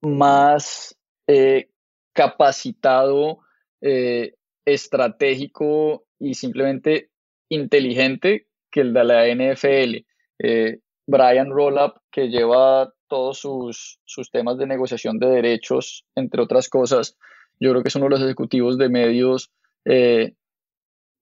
más 0.00 0.96
eh, 1.26 1.70
capacitado, 2.12 3.40
eh, 3.80 4.34
estratégico 4.64 6.04
y 6.18 6.34
simplemente 6.34 7.11
inteligente 7.54 8.46
que 8.70 8.80
el 8.80 8.92
de 8.92 9.04
la 9.04 9.26
NFL. 9.26 10.04
Eh, 10.38 10.78
Brian 11.06 11.50
Rollup, 11.50 11.96
que 12.10 12.28
lleva 12.28 12.92
todos 13.08 13.38
sus, 13.38 14.00
sus 14.04 14.30
temas 14.30 14.56
de 14.56 14.66
negociación 14.66 15.18
de 15.18 15.28
derechos, 15.28 16.04
entre 16.14 16.42
otras 16.42 16.68
cosas, 16.68 17.18
yo 17.60 17.70
creo 17.70 17.82
que 17.82 17.88
es 17.88 17.96
uno 17.96 18.06
de 18.06 18.10
los 18.10 18.22
ejecutivos 18.22 18.78
de 18.78 18.88
medios 18.88 19.50
eh, 19.84 20.34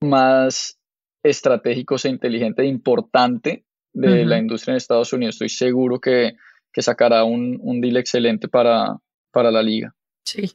más 0.01 0.79
estratégicos 1.23 2.05
e 2.05 2.09
inteligente 2.09 2.63
e 2.63 2.67
importante 2.67 3.65
de 3.93 4.25
la 4.25 4.37
industria 4.37 4.71
en 4.71 4.77
Estados 4.77 5.11
Unidos. 5.11 5.35
Estoy 5.35 5.49
seguro 5.49 5.99
que, 5.99 6.33
sacará 6.77 7.25
un, 7.25 7.59
un, 7.61 7.81
deal 7.81 7.97
excelente 7.97 8.47
para, 8.47 8.97
para 9.31 9.51
la 9.51 9.61
liga. 9.61 9.93
Sí. 10.25 10.49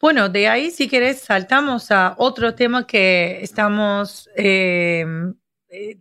Bueno, 0.00 0.28
de 0.28 0.48
ahí, 0.48 0.70
si 0.70 0.88
querés, 0.88 1.20
saltamos 1.20 1.90
a 1.90 2.14
otro 2.18 2.54
tema 2.54 2.86
que 2.86 3.40
estamos 3.42 4.28
em, 4.36 5.34
eh, 5.68 5.98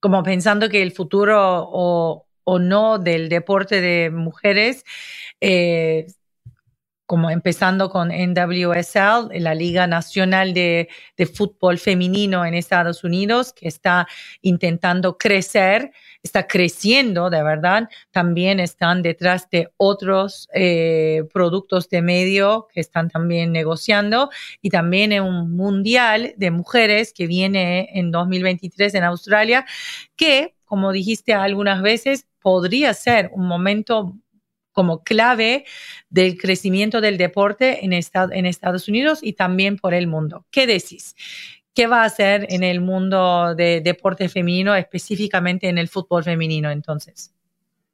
como 0.00 0.22
pensando 0.22 0.68
que 0.68 0.82
el 0.82 0.92
futuro 0.92 1.38
o, 1.70 2.26
no 2.60 2.98
del 2.98 3.28
deporte 3.28 3.80
de 3.80 4.10
mujeres 4.10 4.84
eh, 5.40 6.06
como 7.06 7.30
empezando 7.30 7.88
con 7.88 8.08
NWSL, 8.08 9.30
la 9.38 9.54
Liga 9.54 9.86
Nacional 9.86 10.52
de, 10.52 10.88
Fútbol 11.34 11.78
Femenino 11.78 12.44
en 12.44 12.54
Estados 12.54 13.04
Unidos, 13.04 13.52
que 13.52 13.68
está 13.68 14.06
intentando 14.42 15.16
crecer, 15.16 15.92
está 16.22 16.46
creciendo 16.46 17.30
de 17.30 17.42
verdad. 17.42 17.88
También 18.10 18.58
están 18.58 19.02
detrás 19.02 19.48
de 19.50 19.68
otros 19.76 20.48
eh, 20.52 21.22
productos 21.32 21.88
de 21.88 22.02
medio 22.02 22.66
que 22.72 22.80
están 22.80 23.08
también 23.08 23.52
negociando 23.52 24.30
y 24.60 24.70
también 24.70 25.12
en 25.12 25.22
un 25.22 25.52
mundial 25.56 26.34
de 26.36 26.50
mujeres 26.50 27.12
que 27.12 27.26
viene 27.26 27.88
en 27.94 28.10
2023 28.10 28.94
en 28.94 29.04
Australia, 29.04 29.64
que, 30.16 30.56
como 30.64 30.90
dijiste 30.90 31.34
algunas 31.34 31.82
veces, 31.82 32.26
podría 32.40 32.94
ser 32.94 33.30
un 33.32 33.46
momento 33.46 34.16
como 34.76 35.02
clave 35.02 35.64
del 36.10 36.36
crecimiento 36.36 37.00
del 37.00 37.16
deporte 37.16 37.82
en, 37.86 37.94
en 37.94 38.46
Estados 38.46 38.88
Unidos 38.88 39.20
y 39.22 39.32
también 39.32 39.78
por 39.78 39.94
el 39.94 40.06
mundo. 40.06 40.44
¿Qué 40.50 40.66
decís? 40.66 41.16
¿Qué 41.74 41.86
va 41.86 42.02
a 42.02 42.04
hacer 42.04 42.46
en 42.50 42.62
el 42.62 42.82
mundo 42.82 43.54
de 43.54 43.80
deporte 43.80 44.28
femenino, 44.28 44.74
específicamente 44.74 45.70
en 45.70 45.78
el 45.78 45.88
fútbol 45.88 46.24
femenino 46.24 46.70
entonces? 46.70 47.32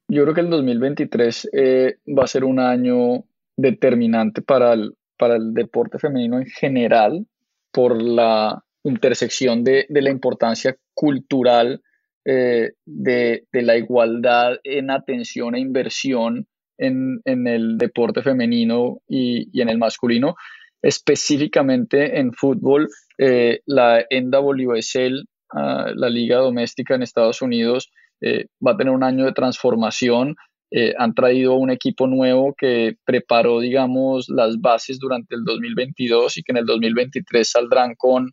Yo 0.08 0.24
creo 0.24 0.34
que 0.34 0.40
el 0.40 0.50
2023 0.50 1.50
eh, 1.52 1.98
va 2.08 2.24
a 2.24 2.26
ser 2.26 2.42
un 2.42 2.58
año 2.58 3.26
determinante 3.56 4.42
para 4.42 4.72
el, 4.72 4.96
para 5.16 5.36
el 5.36 5.54
deporte 5.54 6.00
femenino 6.00 6.38
en 6.38 6.46
general 6.46 7.24
por 7.70 8.02
la 8.02 8.64
intersección 8.82 9.62
de, 9.62 9.86
la 9.88 10.10
importancia 10.10 10.76
cultural 10.94 11.80
eh, 12.24 12.72
de, 12.84 13.46
de, 13.52 13.62
la 13.62 13.76
igualdad 13.76 14.56
en 14.64 14.90
atención 14.90 15.54
e 15.54 15.60
inversión 15.60 16.48
en, 16.86 17.46
el 17.46 17.78
deporte 17.78 18.22
femenino 18.22 19.00
y, 19.08 19.60
en 19.60 19.68
el 19.68 19.78
masculino, 19.78 20.34
específicamente 20.82 22.18
en 22.18 22.32
fútbol, 22.32 22.88
eh, 23.18 23.60
la 23.66 24.04
NWSL, 24.10 25.24
ah, 25.54 25.92
la 25.94 26.08
liga 26.08 26.38
doméstica 26.38 26.94
en 26.94 27.02
Estados 27.02 27.42
Unidos, 27.42 27.90
eh, 28.20 28.46
va 28.64 28.72
a 28.72 28.76
tener 28.76 28.92
un 28.92 29.04
año 29.04 29.24
de 29.24 29.32
transformación. 29.32 30.36
Eh, 30.70 30.94
han 30.98 31.14
traído 31.14 31.54
un 31.54 31.70
equipo 31.70 32.06
nuevo 32.06 32.54
que 32.56 32.96
preparó, 33.04 33.60
digamos, 33.60 34.28
las 34.28 34.60
bases 34.60 34.98
durante 34.98 35.34
el 35.34 35.44
2022 35.44 36.38
y 36.38 36.42
que 36.42 36.52
en 36.52 36.58
el 36.58 36.66
2023 36.66 37.48
saldrán 37.48 37.94
con 37.96 38.30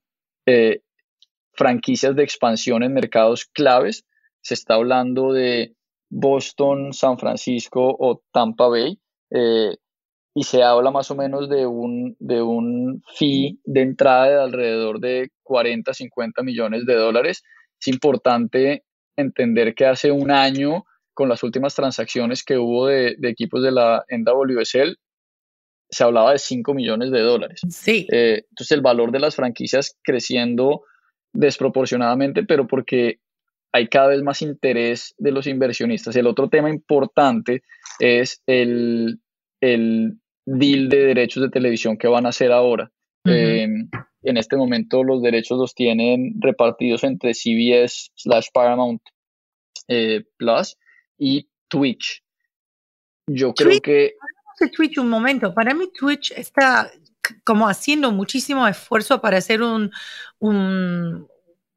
franquicias 1.54 2.16
de 2.16 2.24
expansión 2.24 2.82
en 2.82 2.92
mercados 2.92 3.46
claves 3.54 4.04
se 4.42 4.54
está 4.54 4.76
hablando 4.76 5.34
de 5.34 5.76
Boston, 6.10 6.94
San 6.94 7.18
Francisco 7.18 7.96
o 8.00 8.22
Tampa 8.32 8.68
Bay. 8.68 9.00
Eh, 9.32 9.76
y 10.36 10.44
se 10.44 10.64
habla 10.64 10.92
más 10.92 11.10
o 11.12 11.16
menos 11.16 11.50
de 11.50 11.66
un, 11.66 12.16
de 12.20 12.42
un 12.42 13.04
fee 13.16 13.60
de 13.66 13.82
entrada 13.82 14.30
de 14.30 14.42
alrededor 14.42 15.00
de 15.00 15.32
40, 15.44 15.94
50 15.94 16.44
millones 16.44 16.86
de 16.86 16.96
dólares. 16.96 17.44
Es 17.80 17.88
importante 17.88 18.84
entender 19.18 19.74
que 19.76 19.86
hace 19.86 20.12
un 20.12 20.32
año, 20.32 20.86
con 21.14 21.30
las 21.30 21.44
últimas 21.44 21.76
transacciones 21.76 22.44
que 22.44 22.58
hubo 22.58 22.88
de, 22.88 23.18
equipos 23.24 23.64
de 23.64 23.72
la 23.72 24.06
NWSL, 24.10 24.98
se 25.90 26.04
hablaba 26.04 26.32
de 26.32 26.40
5 26.40 26.74
millones 26.74 27.12
de 27.12 27.22
dólares. 27.22 27.62
Sí. 27.70 28.08
Eh, 28.12 28.44
entonces 28.50 28.72
el 28.72 28.82
valor 28.82 29.12
de 29.12 29.20
las 29.20 29.36
franquicias 29.36 29.98
creciendo 30.04 30.84
desproporcionadamente, 31.34 32.44
pero 32.44 32.68
porque 32.68 33.20
hay 33.72 33.88
cada 33.88 34.10
vez 34.10 34.24
más 34.24 34.42
interés 34.42 35.14
de 35.18 35.32
los 35.32 35.48
inversionistas. 35.48 36.16
El 36.16 36.28
otro 36.28 36.50
tema 36.50 36.70
importante 36.70 37.64
es 38.00 38.42
el, 38.48 39.20
el 39.62 40.20
deal 40.46 40.90
de 40.90 41.06
derechos 41.06 41.44
de 41.44 41.50
televisión 41.50 41.98
que 41.98 42.08
van 42.08 42.26
a 42.26 42.30
hacer 42.30 42.52
ahora. 42.52 42.92
Em, 43.26 43.90
en 44.24 44.38
este 44.38 44.56
momento 44.56 45.04
los 45.04 45.22
derechos 45.22 45.60
los 45.60 45.76
tienen 45.76 46.34
repartidos 46.40 47.04
entre 47.04 47.34
CBS 47.34 48.12
slash 48.16 48.48
Paramount 48.54 49.02
eh, 49.88 50.24
Plus 50.38 50.78
y 51.18 51.48
Twitch. 51.68 52.24
Yo 53.28 53.54
creo 53.54 53.80
que... 53.82 54.14
Twitch 54.76 54.98
un 54.98 55.10
momento. 55.10 55.54
Para 55.54 55.74
mí 55.74 55.86
Twitch 55.98 56.32
está 56.32 56.92
como 57.44 57.68
haciendo 57.68 58.12
muchísimo 58.12 58.68
esfuerzo 58.68 59.22
para 59.22 59.40
ser 59.42 59.62
un, 59.62 59.92
un, 60.40 61.28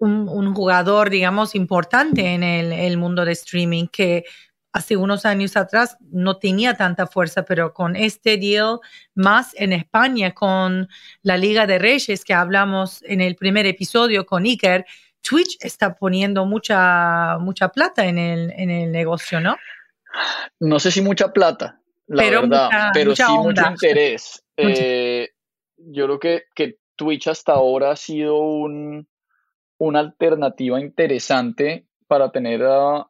un, 0.03 0.55
jugador, 0.55 1.11
digamos, 1.11 1.55
importante 1.55 2.35
en 2.35 2.43
el, 2.43 2.73
el, 2.73 2.97
mundo 2.97 3.25
de 3.25 3.33
streaming 3.33 3.87
que 3.87 4.25
hace 4.73 4.97
unos 4.97 5.25
años 5.27 5.57
atrás 5.57 5.97
no 6.11 6.39
tenía 6.39 6.75
tanta 6.75 7.07
fuerza, 7.07 7.45
pero 7.45 7.73
con 7.73 7.95
este 7.95 8.37
deal, 8.37 8.81
más 9.15 9.55
en 9.55 9.73
España, 9.73 10.33
con 10.33 10.89
la 11.23 11.37
Liga 11.37 11.67
de 11.67 11.79
Reyes 11.79 12.25
que 12.25 12.35
hablamos 12.35 13.03
en 13.03 13.21
el 13.21 13.37
primer 13.37 13.67
episodio 13.67 14.27
con 14.27 14.45
Iker, 14.45 14.85
Twitch 15.21 15.57
está 15.61 15.95
poniendo 15.95 16.47
mucha, 16.47 17.39
mucha 17.39 17.69
plata 17.69 18.07
en 18.07 18.19
el, 18.19 18.53
en 18.57 18.71
el 18.71 18.91
negocio, 18.91 19.41
¿no? 19.41 19.57
No 20.59 20.81
sé 20.81 20.91
si 20.91 21.01
mucha 21.01 21.33
plata, 21.33 21.81
la 22.07 22.23
pero 22.23 22.43
verdad, 22.43 22.91
pero 22.93 23.15
sí 23.15 23.23
mucho 23.23 23.63
interés. 23.71 24.43
Eh, 24.57 25.31
yo 25.77 26.05
creo 26.07 26.19
que, 26.19 26.45
que 26.55 26.79
Twitch 26.97 27.29
hasta 27.29 27.53
ahora 27.53 27.93
ha 27.93 27.97
sido 27.97 28.39
un, 28.39 29.07
una 29.83 29.99
alternativa 29.99 30.81
interesante 30.81 31.87
para 32.07 32.31
tener 32.31 32.63
a, 32.63 33.09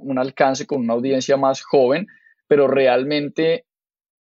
un 0.00 0.18
alcance 0.18 0.66
con 0.66 0.80
una 0.80 0.94
audiencia 0.94 1.36
más 1.36 1.62
joven, 1.62 2.08
pero 2.48 2.66
realmente 2.66 3.64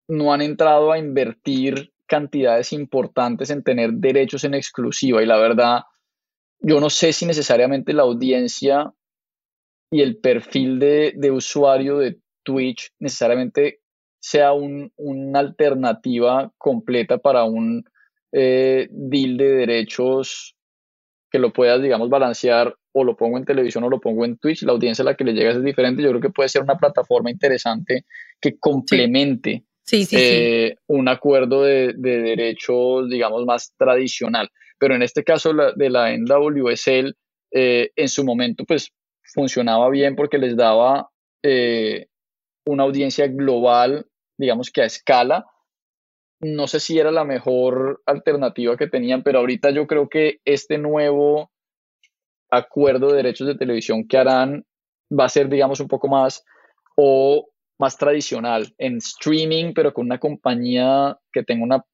no 0.08 0.34
han 0.34 0.44
entrado 0.44 0.92
a 0.92 1.00
invertir 1.00 1.92
cantidades 2.06 2.74
importantes 2.74 3.50
en 3.50 3.64
tener 3.64 3.94
derechos 3.94 4.44
en 4.44 4.54
exclusiva. 4.54 5.24
Y 5.24 5.26
la 5.26 5.38
verdad, 5.38 5.80
yo 6.60 6.80
no 6.80 6.92
sé 6.92 7.12
si 7.12 7.26
necesariamente 7.26 7.94
la 7.94 8.04
audiencia 8.04 8.94
y 9.90 10.02
el 10.02 10.18
perfil 10.18 10.78
de, 10.78 11.32
usuario 11.32 11.98
de 11.98 12.20
Twitch 12.44 12.92
necesariamente 13.00 13.80
sea 14.20 14.54
una 14.54 15.40
alternativa 15.40 16.54
completa 16.60 17.18
para 17.18 17.46
un 17.46 17.84
eh, 18.32 18.88
deal 18.92 19.38
de 19.38 19.50
derechos 19.50 20.56
que 21.32 21.40
lo 21.40 21.54
puedas, 21.54 21.82
digamos, 21.82 22.10
balancear 22.10 22.76
o 22.92 23.04
lo 23.04 23.16
pongo 23.16 23.38
en 23.38 23.46
televisión 23.46 23.86
o 23.86 23.90
lo 23.90 24.02
pongo 24.02 24.26
en 24.26 24.38
Twitch, 24.38 24.64
la 24.64 24.74
audiencia 24.74 25.04
a 25.04 25.06
la 25.06 25.16
que 25.16 25.24
le 25.24 25.34
llega 25.34 25.52
es 25.52 25.64
diferente. 25.64 26.04
Yo 26.04 26.10
creo 26.10 26.22
que 26.22 26.30
puede 26.30 26.50
ser 26.50 26.62
una 26.62 26.78
plataforma 26.78 27.32
interesante 27.32 28.06
que 28.40 28.58
complemente 28.60 29.64
eh, 29.92 30.76
un 30.88 31.08
acuerdo 31.08 31.64
de, 31.64 31.94
derechos, 31.94 33.10
digamos, 33.10 33.46
más 33.46 33.74
tradicional. 33.78 34.50
Pero 34.78 34.96
en 34.96 35.04
este 35.04 35.24
caso 35.24 35.54
de 35.54 35.90
la 35.90 36.16
NWSL, 36.18 37.16
eh, 37.54 37.92
en 37.96 38.10
su 38.10 38.26
momento, 38.26 38.66
pues 38.66 38.92
funcionaba 39.34 39.90
bien 39.90 40.16
porque 40.16 40.38
les 40.38 40.58
daba 40.58 41.10
eh, 41.44 42.08
una 42.66 42.84
audiencia 42.84 43.28
global, 43.28 44.06
digamos 44.38 44.70
que 44.70 44.82
a 44.82 44.86
escala, 44.86 45.46
no 46.42 46.68
sé 46.68 46.80
si 46.80 46.98
era 46.98 47.12
la 47.12 47.24
mejor 47.24 48.02
alternativa 48.06 48.78
que 48.78 48.88
tenían, 48.88 49.24
pero 49.24 49.40
ahorita 49.40 49.70
yo 49.72 49.88
creo 49.88 50.10
que 50.10 50.40
este 50.44 50.78
nuevo 50.78 51.52
acuerdo 52.50 53.10
de 53.10 53.18
derechos 53.18 53.48
de 53.48 53.56
televisión 53.56 54.08
que 54.08 54.18
harán 54.18 54.66
va 55.18 55.26
a 55.26 55.30
ser, 55.30 55.50
digamos, 55.50 55.80
un 55.80 55.88
poco 55.88 56.08
más 56.08 56.44
o 56.96 57.48
más 57.80 57.98
tradicional 57.98 58.74
en 58.78 58.98
streaming, 58.98 59.74
pero 59.74 59.94
con 59.94 60.06
una 60.06 60.20
compañía 60.20 61.18
que 61.32 61.44
tenga 61.44 61.64
una, 61.64 61.86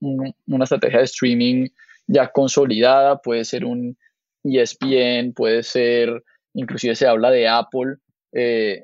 una 0.47 0.63
estrategia 0.63 0.99
de 0.99 1.05
streaming 1.05 1.67
ya 2.07 2.29
consolidada, 2.31 3.21
puede 3.21 3.45
ser 3.45 3.65
un 3.65 3.97
ESPN, 4.43 5.33
puede 5.33 5.63
ser, 5.63 6.23
inclusive 6.53 6.95
se 6.95 7.07
habla 7.07 7.31
de 7.31 7.47
Apple, 7.47 7.97
eh, 8.33 8.83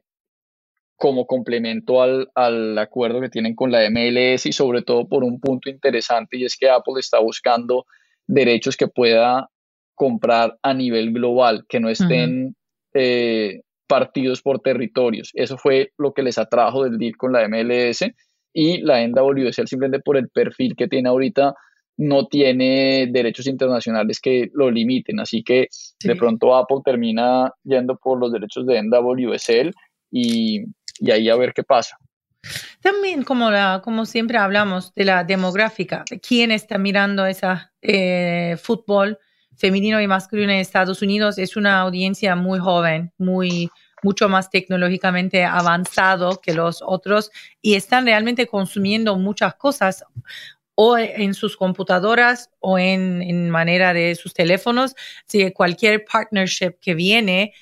como 1.04 1.28
complemento 1.28 2.02
al, 2.02 2.30
al, 2.34 2.78
acuerdo 2.78 3.20
que 3.20 3.28
tienen 3.28 3.56
con 3.56 3.74
la 3.74 3.82
MLS 3.90 4.46
y 4.46 4.54
sobre 4.54 4.84
todo 4.84 5.06
por 5.06 5.26
un 5.26 5.42
punto 5.42 5.70
interesante 5.70 6.38
y 6.38 6.46
es 6.46 6.56
que 6.56 6.70
Apple 6.70 6.94
está 6.98 7.20
buscando 7.20 7.86
derechos 8.26 8.78
que 8.78 8.88
pueda 8.88 9.50
comprar 9.96 10.58
a 10.64 10.74
nivel 10.74 11.12
global, 11.12 11.66
que 11.68 11.82
no 11.82 11.90
estén 11.90 12.56
eh, 12.94 13.64
partidos 13.86 14.42
por 14.42 14.62
territorios. 14.62 15.32
Eso 15.34 15.58
fue 15.58 15.92
lo 15.98 16.14
que 16.14 16.24
les 16.24 16.38
atrajo 16.38 16.86
del 16.86 16.98
deal 16.98 17.18
con 17.18 17.34
la 17.34 17.50
MLS 17.50 18.06
y 18.54 18.78
la 18.78 19.06
NWSL 19.06 19.68
simplemente 19.68 20.00
por 20.00 20.16
el 20.16 20.30
perfil 20.30 20.74
que 20.78 20.88
tiene 20.88 21.10
ahorita 21.10 21.54
no 21.98 22.28
tiene 22.28 23.10
derechos 23.12 23.48
internacionales 23.48 24.22
que 24.22 24.48
lo 24.54 24.72
limiten, 24.72 25.20
así 25.20 25.44
que 25.44 25.68
de 26.02 26.16
pronto 26.16 26.56
Apple 26.56 26.78
termina 26.86 27.52
yendo 27.66 27.98
por 27.98 28.22
los 28.22 28.32
derechos 28.32 28.66
de 28.66 28.82
NWSL 28.82 29.72
y, 30.14 30.66
y 31.00 31.12
ahí 31.12 31.28
a 31.28 31.36
ver 31.36 31.54
qué 31.54 31.64
pasa. 31.64 31.98
También, 32.82 33.24
como, 33.24 33.50
la, 33.50 33.82
como 33.84 34.06
siempre 34.06 34.38
hablamos 34.38 34.94
de 34.94 35.06
la 35.06 35.24
demográfica, 35.24 36.04
quién 36.26 36.52
está 36.52 36.78
mirando 36.78 37.26
esa 37.26 37.74
eh, 37.82 38.58
fútbol 38.62 39.18
femenino 39.56 40.02
y 40.02 40.08
masculino 40.08 40.52
en 40.52 40.60
Estados 40.60 41.02
Unidos 41.02 41.38
es 41.38 41.56
una 41.56 41.80
audiencia 41.80 42.36
muy 42.36 42.60
joven, 42.60 43.12
muy 43.18 43.70
mucho 44.04 44.28
más 44.28 44.50
tecnológicamente 44.50 45.46
avanzado 45.46 46.42
que 46.42 46.54
los 46.54 46.82
otros 46.86 47.32
y 47.62 47.76
están 47.76 48.06
realmente 48.06 48.48
consumiendo 48.48 49.16
muchas 49.16 49.56
cosas 49.56 50.04
o 50.76 50.98
en 50.98 51.34
sus 51.34 51.56
computadoras 51.56 52.50
o 52.60 52.78
en, 52.78 53.22
en 53.22 53.50
manera 53.50 53.94
de 53.94 54.16
sus 54.16 54.34
teléfonos. 54.34 54.96
Si 55.26 55.50
cualquier 55.54 56.04
partnership 56.04 56.74
que 56.82 56.96
viene 56.96 57.54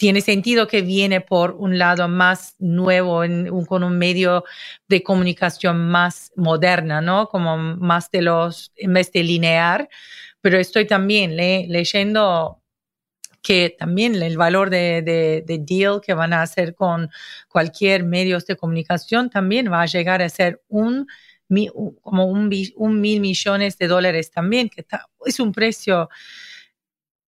tiene 0.00 0.22
sentido 0.22 0.66
que 0.66 0.80
viene 0.80 1.20
por 1.20 1.50
un 1.50 1.76
lado 1.78 2.08
más 2.08 2.56
nuevo, 2.58 3.20
con 3.68 3.84
un 3.84 3.98
medio 3.98 4.44
de 4.88 5.02
comunicación 5.02 5.90
más 5.90 6.32
moderna, 6.36 7.02
¿no? 7.02 7.28
Como 7.28 7.58
más 7.58 8.10
de 8.10 8.22
los, 8.22 8.72
en 8.76 8.94
vez 8.94 9.12
de 9.12 9.22
linear. 9.22 9.90
Pero 10.40 10.58
estoy 10.58 10.86
también 10.86 11.36
leyendo 11.36 12.62
que 13.42 13.76
también 13.78 14.14
el 14.22 14.38
valor 14.38 14.70
de, 14.70 15.02
de, 15.02 15.58
deal 15.58 16.00
que 16.00 16.14
van 16.14 16.32
a 16.32 16.40
hacer 16.40 16.74
con 16.74 17.10
cualquier 17.50 18.02
medios 18.02 18.46
de 18.46 18.56
comunicación 18.56 19.28
también 19.28 19.70
va 19.70 19.82
a 19.82 19.86
llegar 19.86 20.22
a 20.22 20.30
ser 20.30 20.62
un 20.68 21.06
como 22.00 22.24
un, 22.24 22.50
un 22.76 23.00
mil 23.00 23.20
millones 23.20 23.76
de 23.76 23.88
dólares 23.88 24.30
también, 24.30 24.70
que 24.70 24.86
es 25.26 25.40
un 25.40 25.52
precio 25.52 26.08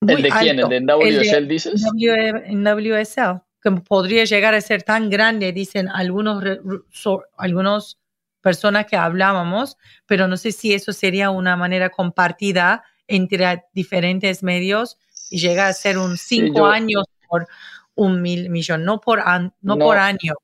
¿El 0.09 0.23
de 0.23 0.31
quién? 0.31 0.59
¿El 0.59 0.69
de 0.69 0.81
NWSL 0.81 1.49
dices? 1.49 1.83
NWSL, 1.85 3.43
que 3.63 3.71
podría 3.87 4.25
llegar 4.25 4.55
a 4.55 4.61
ser 4.61 4.83
tan 4.83 5.11
grande, 5.11 5.53
dicen 5.53 5.89
algunos, 5.89 6.43
algunos 7.37 7.99
personas 8.41 8.87
que 8.87 8.97
hablábamos, 8.97 9.77
pero 10.07 10.27
no 10.27 10.37
sé 10.37 10.53
si 10.53 10.75
eso 10.75 10.93
sería 10.93 11.31
una 11.31 11.57
manera 11.57 11.91
compartida 11.91 12.85
entre 13.07 13.65
diferentes 13.73 14.43
medios 14.43 14.99
y 15.31 15.39
llega 15.39 15.69
a 15.69 15.73
ser 15.73 15.99
un 15.99 16.19
cinco 16.19 16.67
años 16.67 17.05
por 17.29 17.47
un 17.95 18.21
mil 18.21 18.51
millón, 18.51 18.85
no 18.85 19.01
por, 19.01 19.23
no, 19.61 19.79
por 19.79 19.97
año. 19.97 20.35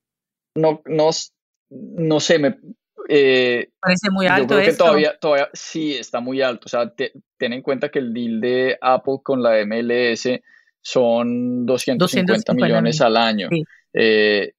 No, 0.54 0.82
no, 0.86 1.10
no 1.70 2.20
sé, 2.20 2.38
me, 2.38 2.58
eh, 3.08 3.70
Parece 3.80 4.10
muy 4.10 4.26
alto. 4.26 4.54
Yo 4.54 4.60
creo 4.60 4.70
que 4.70 4.76
todavía, 4.76 5.18
todavía 5.18 5.48
sí 5.54 5.94
está 5.94 6.20
muy 6.20 6.42
alto. 6.42 6.66
O 6.66 6.68
sea, 6.68 6.92
ten 6.94 7.52
en 7.52 7.62
cuenta 7.62 7.88
que 7.88 7.98
el 7.98 8.12
deal 8.12 8.40
de 8.40 8.78
Apple 8.80 9.20
con 9.22 9.42
la 9.42 9.64
MLS 9.64 10.28
son 10.82 11.64
250, 11.64 12.52
millones 12.54 13.00
al 13.00 13.16
año. 13.16 13.48
Eh, 13.94 14.52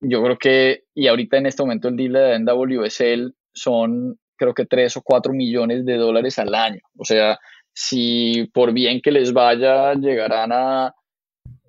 yo 0.00 0.22
creo 0.22 0.36
que, 0.36 0.84
y 0.94 1.06
ahorita 1.06 1.38
en 1.38 1.46
este 1.46 1.62
momento 1.62 1.88
el 1.88 1.96
deal 1.96 2.12
de 2.12 2.38
NWSL 2.40 3.34
son 3.52 4.18
creo 4.36 4.52
que 4.52 4.66
3 4.66 4.98
o 4.98 5.02
4 5.02 5.32
millones 5.32 5.86
de 5.86 5.96
dólares 5.96 6.38
al 6.38 6.54
año. 6.54 6.80
O 6.98 7.04
sea, 7.04 7.38
si 7.72 8.50
por 8.52 8.72
bien 8.72 9.00
que 9.00 9.12
les 9.12 9.32
vaya, 9.32 9.94
llegarán 9.94 10.50
a 10.52 10.94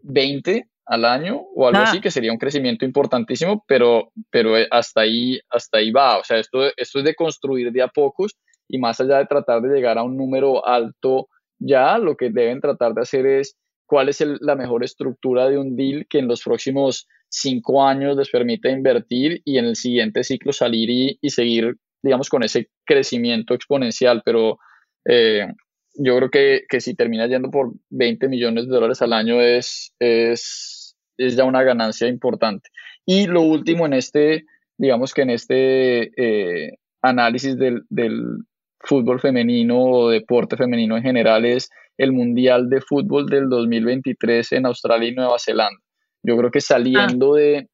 20 0.01 0.67
al 0.88 1.06
año 1.06 1.41
o 1.56 1.67
algo 1.67 1.82
así, 1.82 2.00
que 2.00 2.12
sería 2.12 2.32
un 2.32 2.38
crecimiento 2.38 2.86
importantísimo, 2.86 3.63
pero, 3.67 4.12
pero 4.30 4.58
eh, 4.58 4.67
hasta, 4.71 5.02
ahí, 5.02 5.39
hasta 5.50 5.80
ahí 5.80 5.91
va. 5.91 6.17
O 6.17 6.23
sea, 6.23 6.38
esto, 6.38 6.60
esto 6.78 7.00
es 7.00 7.06
de 7.06 7.15
construir 7.15 7.71
de 7.71 7.82
a 7.82 7.88
pocos 7.89 8.38
y 8.69 8.80
más 8.80 9.00
allá 9.00 9.17
de 9.17 9.26
tratar 9.26 9.62
de 9.62 9.73
llegar 9.73 9.97
a 9.97 10.04
un 10.04 10.15
número 10.15 10.65
alto 10.65 11.28
ya, 11.60 11.97
lo 11.97 12.15
que 12.15 12.30
deben 12.30 12.62
tratar 12.62 12.93
de 12.93 13.02
hacer 13.02 13.26
es 13.26 13.58
cuál 13.86 14.10
es 14.10 14.23
la 14.41 14.56
mejor 14.56 14.84
estructura 14.84 15.50
de 15.50 15.58
un 15.58 15.76
deal 15.76 16.06
que 16.10 16.19
en 16.19 16.28
los 16.28 16.43
próximos 16.43 17.08
cinco 17.30 17.84
años 17.84 18.15
les 18.15 18.30
permita 18.30 18.69
invertir 18.69 19.41
y 19.43 19.58
en 19.58 19.65
el 19.65 19.76
siguiente 19.76 20.23
ciclo 20.23 20.54
salir 20.54 21.17
y, 21.19 21.30
seguir, 21.30 21.76
digamos, 22.04 22.30
con 22.30 22.43
ese 22.43 22.69
crecimiento 22.86 23.54
exponencial. 23.54 24.21
Pero 24.23 24.60
eh, 25.06 25.47
yo 25.95 26.17
creo 26.17 26.30
que, 26.30 26.62
que, 26.69 26.80
si 26.80 26.95
termina 26.95 27.28
yendo 27.28 27.50
por 27.50 27.73
20 27.89 28.28
millones 28.28 28.67
de 28.67 28.76
dólares 28.76 29.02
al 29.02 29.13
año 29.13 29.41
es, 29.41 29.93
es, 30.00 30.77
es 31.17 31.36
ya 31.36 31.43
una 31.43 31.63
ganancia 31.63 32.08
importante. 32.08 32.69
Y 33.06 33.27
lo 33.27 33.41
último 33.41 33.86
en 33.86 33.93
este, 33.93 34.45
digamos 34.77 35.13
que 35.13 35.21
en 35.23 35.30
este 35.30 36.12
eh, 36.17 36.77
análisis 37.01 37.58
del, 37.58 37.84
del 37.89 38.43
fútbol 38.80 39.19
femenino 39.19 39.82
o 39.82 40.10
deporte 40.10 40.58
femenino 40.58 40.97
en 40.97 41.03
general 41.03 41.45
es 41.45 41.69
el 41.97 42.12
Mundial 42.12 42.69
de 42.69 42.82
Fútbol 42.82 43.27
del 43.27 43.49
2023 43.49 44.51
en 44.53 44.65
Australia 44.65 45.10
y 45.10 45.15
Nueva 45.15 45.38
Zelanda. 45.39 45.82
Yo 46.23 46.38
creo 46.38 46.51
que 46.51 46.62
saliendo 46.62 47.36
de, 47.36 47.69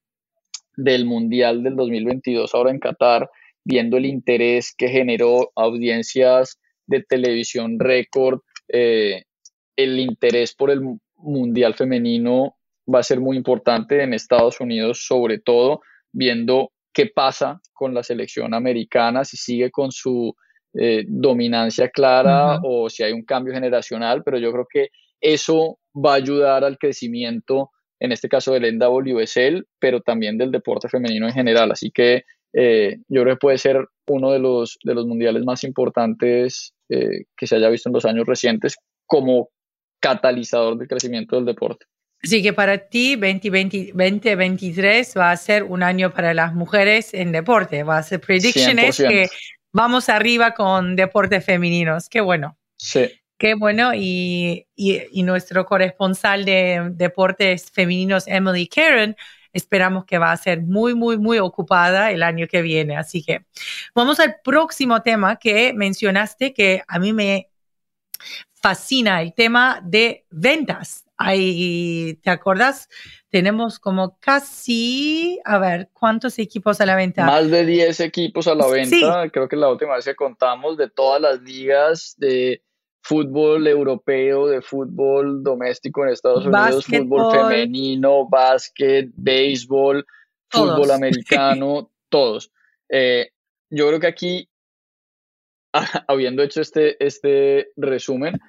del 0.77 1.05
Mundial 1.05 1.63
del 1.63 1.75
2022 1.75 2.53
ahora 2.53 2.71
en 2.71 2.79
Qatar, 2.79 3.29
viendo 3.65 3.97
el 3.97 4.05
interés 4.05 4.73
que 4.77 4.89
generó 4.89 5.51
audiencias 5.55 6.59
de 6.87 7.03
televisión 7.03 7.79
récord, 7.79 8.39
eh, 8.69 9.23
el 9.75 9.99
interés 9.99 10.53
por 10.53 10.71
el 10.71 10.81
Mundial 11.15 11.73
femenino 11.73 12.55
va 12.91 12.99
a 12.99 13.03
ser 13.03 13.19
muy 13.19 13.37
importante 13.37 14.03
en 14.03 14.13
Estados 14.13 14.59
Unidos, 14.59 15.05
sobre 15.05 15.39
todo 15.39 15.81
viendo 16.11 16.71
qué 16.93 17.07
pasa 17.07 17.59
con 17.73 17.93
la 17.93 18.03
selección 18.03 18.53
americana, 18.53 19.25
si 19.25 19.37
sigue 19.37 19.71
con 19.71 19.91
su 19.91 20.35
eh, 20.75 21.03
dominancia 21.07 21.89
clara 21.89 22.59
o 22.63 22.89
si 22.89 23.03
hay 23.03 23.13
un 23.13 23.23
cambio 23.23 23.53
generacional, 23.53 24.23
pero 24.23 24.37
yo 24.37 24.51
creo 24.51 24.67
que 24.71 24.89
eso 25.21 25.79
va 25.95 26.13
a 26.13 26.17
ayudar 26.17 26.63
al 26.63 26.77
crecimiento, 26.77 27.71
en 27.99 28.11
este 28.11 28.27
caso 28.27 28.53
del 28.53 28.77
NWSL, 28.77 29.65
pero 29.79 30.01
también 30.01 30.37
del 30.37 30.51
deporte 30.51 30.89
femenino 30.89 31.27
en 31.27 31.33
general. 31.33 31.71
Así 31.71 31.91
que 31.91 32.23
eh, 32.53 32.97
yo 33.07 33.23
creo 33.23 33.35
que 33.35 33.39
puede 33.39 33.57
ser 33.57 33.87
uno 34.07 34.31
de 34.31 34.39
los, 34.39 34.77
de 34.83 34.93
los 34.93 35.07
mundiales 35.07 35.43
más 35.43 35.63
importantes 35.63 36.73
eh, 36.89 37.25
que 37.37 37.47
se 37.47 37.55
haya 37.55 37.69
visto 37.69 37.89
en 37.89 37.93
los 37.93 38.05
años 38.05 38.25
recientes 38.27 38.75
como 39.05 39.49
catalizador 39.99 40.77
del 40.77 40.87
crecimiento 40.87 41.35
del 41.35 41.45
deporte. 41.45 41.85
Así 42.23 42.41
que 42.41 42.53
para 42.53 42.77
ti 42.77 43.15
2023 43.17 45.13
va 45.17 45.31
a 45.31 45.37
ser 45.37 45.63
un 45.63 45.83
año 45.83 46.11
para 46.11 46.33
las 46.33 46.53
mujeres 46.53 47.13
en 47.13 47.33
deporte, 47.33 47.83
va 47.83 47.97
a 47.97 48.03
ser 48.03 48.21
predicciones 48.21 48.97
que 48.97 49.29
vamos 49.73 50.07
arriba 50.07 50.53
con 50.53 50.95
deportes 50.95 51.43
femeninos. 51.43 52.07
Qué 52.07 52.21
bueno. 52.21 52.57
Sí. 52.77 53.11
Qué 53.37 53.55
bueno. 53.55 53.93
Y, 53.93 54.67
y, 54.75 55.23
nuestro 55.23 55.65
corresponsal 55.65 56.45
de 56.45 56.91
deportes 56.93 57.69
femeninos, 57.69 58.25
Emily 58.27 58.67
Karen, 58.67 59.17
esperamos 59.51 60.05
que 60.05 60.17
va 60.17 60.31
a 60.31 60.37
ser 60.37 60.61
muy, 60.61 60.95
muy, 60.95 61.17
muy 61.17 61.39
ocupada 61.39 62.11
el 62.11 62.23
año 62.23 62.47
que 62.47 62.61
viene. 62.61 62.95
Así 62.95 63.21
que 63.21 63.45
vamos 63.93 64.21
al 64.21 64.37
próximo 64.41 65.01
tema 65.01 65.35
que 65.37 65.73
mencionaste 65.73 66.53
que 66.53 66.83
a 66.87 66.99
mí 66.99 67.11
me 67.11 67.49
fascina, 68.53 69.21
el 69.21 69.33
tema 69.33 69.81
de 69.83 70.25
ventas. 70.29 71.03
Ahí, 71.23 72.19
¿te 72.21 72.29
acuerdas? 72.29 72.89
tenemos 73.33 73.79
como 73.79 74.19
casi, 74.19 75.39
a 75.43 75.57
ver, 75.57 75.89
¿cuántos 75.91 76.37
equipos 76.37 76.79
a 76.81 76.85
la 76.85 76.95
venta? 76.95 77.25
Más 77.25 77.49
de 77.49 77.65
10 77.65 78.01
equipos 78.01 78.47
a 78.47 78.53
la 78.53 78.67
venta. 78.67 79.27
Creo 79.31 79.49
que 79.49 79.55
la 79.55 79.71
última 79.71 79.95
vez 79.95 80.05
que 80.05 80.13
contamos 80.13 80.77
de 80.77 80.87
todas 80.87 81.19
las 81.19 81.41
ligas 81.41 82.13
de 82.19 82.61
fútbol 83.01 83.65
europeo, 83.65 84.45
de 84.45 84.61
fútbol 84.61 85.41
doméstico 85.41 86.03
en 86.03 86.11
Estados 86.11 86.45
Unidos, 86.45 86.85
fútbol 86.85 87.31
femenino, 87.31 88.29
básquet, 88.29 89.09
béisbol, 89.15 90.05
fútbol 90.51 90.91
americano, 90.91 91.89
todos. 92.09 92.51
Eh, 92.87 93.31
yo 93.71 93.87
creo 93.87 93.99
que 93.99 94.07
aquí, 94.07 94.47
habiendo 96.07 96.43
hecho 96.43 96.61
este, 96.61 97.03
este 97.03 97.71
resumen, 97.77 98.39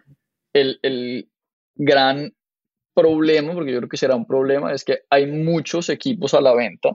el, 0.52 0.78
el 0.82 1.30
gran 1.74 2.33
problema, 2.94 3.52
porque 3.52 3.72
yo 3.72 3.78
creo 3.78 3.88
que 3.88 3.96
será 3.96 4.16
un 4.16 4.26
problema, 4.26 4.72
es 4.72 4.84
que 4.84 5.00
hay 5.10 5.26
muchos 5.26 5.88
equipos 5.88 6.34
a 6.34 6.40
la 6.40 6.54
venta 6.54 6.90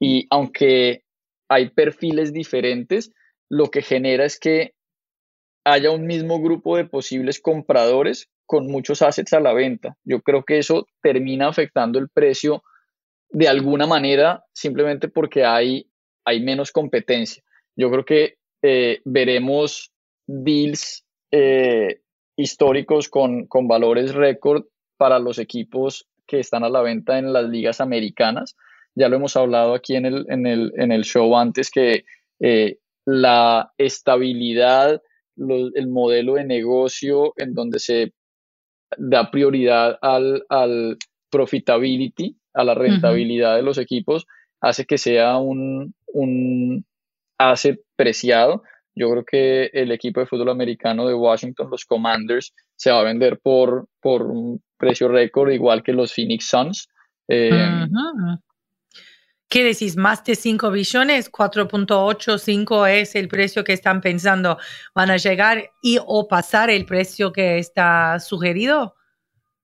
y 0.00 0.26
aunque 0.30 1.04
hay 1.48 1.70
perfiles 1.70 2.32
diferentes, 2.32 3.12
lo 3.48 3.70
que 3.70 3.82
genera 3.82 4.24
es 4.24 4.38
que 4.38 4.74
haya 5.64 5.90
un 5.90 6.06
mismo 6.06 6.40
grupo 6.40 6.76
de 6.76 6.86
posibles 6.86 7.40
compradores 7.40 8.28
con 8.46 8.66
muchos 8.66 9.02
assets 9.02 9.32
a 9.32 9.40
la 9.40 9.52
venta. 9.52 9.96
Yo 10.04 10.20
creo 10.22 10.44
que 10.44 10.58
eso 10.58 10.86
termina 11.02 11.48
afectando 11.48 11.98
el 11.98 12.08
precio 12.08 12.62
de 13.30 13.48
alguna 13.48 13.86
manera 13.86 14.44
simplemente 14.52 15.08
porque 15.08 15.44
hay, 15.44 15.88
hay 16.24 16.40
menos 16.42 16.72
competencia. 16.72 17.42
Yo 17.76 17.90
creo 17.90 18.04
que 18.04 18.34
eh, 18.62 19.00
veremos 19.04 19.92
deals 20.26 21.04
eh, 21.30 22.00
históricos 22.36 23.08
con, 23.08 23.46
con 23.46 23.68
valores 23.68 24.14
récord 24.14 24.64
para 25.02 25.18
los 25.18 25.40
equipos 25.40 26.06
que 26.28 26.38
están 26.38 26.62
a 26.62 26.68
la 26.68 26.80
venta 26.80 27.18
en 27.18 27.32
las 27.32 27.48
ligas 27.48 27.80
americanas. 27.80 28.54
Ya 28.94 29.08
lo 29.08 29.16
hemos 29.16 29.36
hablado 29.36 29.74
aquí 29.74 29.96
en 29.96 30.06
el, 30.06 30.26
en 30.28 30.46
el, 30.46 30.72
en 30.76 30.92
el 30.92 31.02
show 31.02 31.36
antes 31.36 31.72
que 31.72 32.04
eh, 32.38 32.78
la 33.04 33.72
estabilidad, 33.78 35.02
el 35.36 35.88
modelo 35.88 36.34
de 36.34 36.44
negocio 36.44 37.32
en 37.36 37.52
donde 37.52 37.80
se 37.80 38.12
da 38.96 39.28
prioridad 39.32 39.98
al, 40.02 40.44
al 40.48 40.98
profitability, 41.30 42.36
a 42.54 42.62
la 42.62 42.76
rentabilidad 42.76 43.56
de 43.56 43.62
los 43.62 43.78
equipos, 43.78 44.28
hace 44.60 44.84
que 44.84 44.98
sea 44.98 45.38
un, 45.38 45.96
un 46.06 46.84
asset 47.38 47.80
preciado. 47.96 48.62
Yo 48.94 49.10
creo 49.10 49.24
que 49.24 49.70
el 49.72 49.90
equipo 49.92 50.20
de 50.20 50.26
fútbol 50.26 50.50
americano 50.50 51.06
de 51.06 51.14
Washington, 51.14 51.70
los 51.70 51.84
Commanders, 51.84 52.52
se 52.76 52.90
va 52.90 53.00
a 53.00 53.04
vender 53.04 53.38
por, 53.40 53.88
por 54.00 54.22
un 54.22 54.62
precio 54.76 55.08
récord, 55.08 55.50
igual 55.50 55.82
que 55.82 55.92
los 55.92 56.12
Phoenix 56.12 56.48
Suns. 56.48 56.88
Eh, 57.28 57.86
¿Qué 59.48 59.64
decís? 59.64 59.96
¿Más 59.98 60.24
de 60.24 60.34
5 60.34 60.70
billones? 60.70 61.30
4.85 61.30 62.88
es 62.88 63.14
el 63.14 63.28
precio 63.28 63.64
que 63.64 63.74
están 63.74 64.00
pensando. 64.00 64.56
¿Van 64.94 65.10
a 65.10 65.18
llegar 65.18 65.70
y 65.82 65.98
o 66.04 66.26
pasar 66.26 66.70
el 66.70 66.86
precio 66.86 67.32
que 67.32 67.58
está 67.58 68.18
sugerido? 68.18 68.94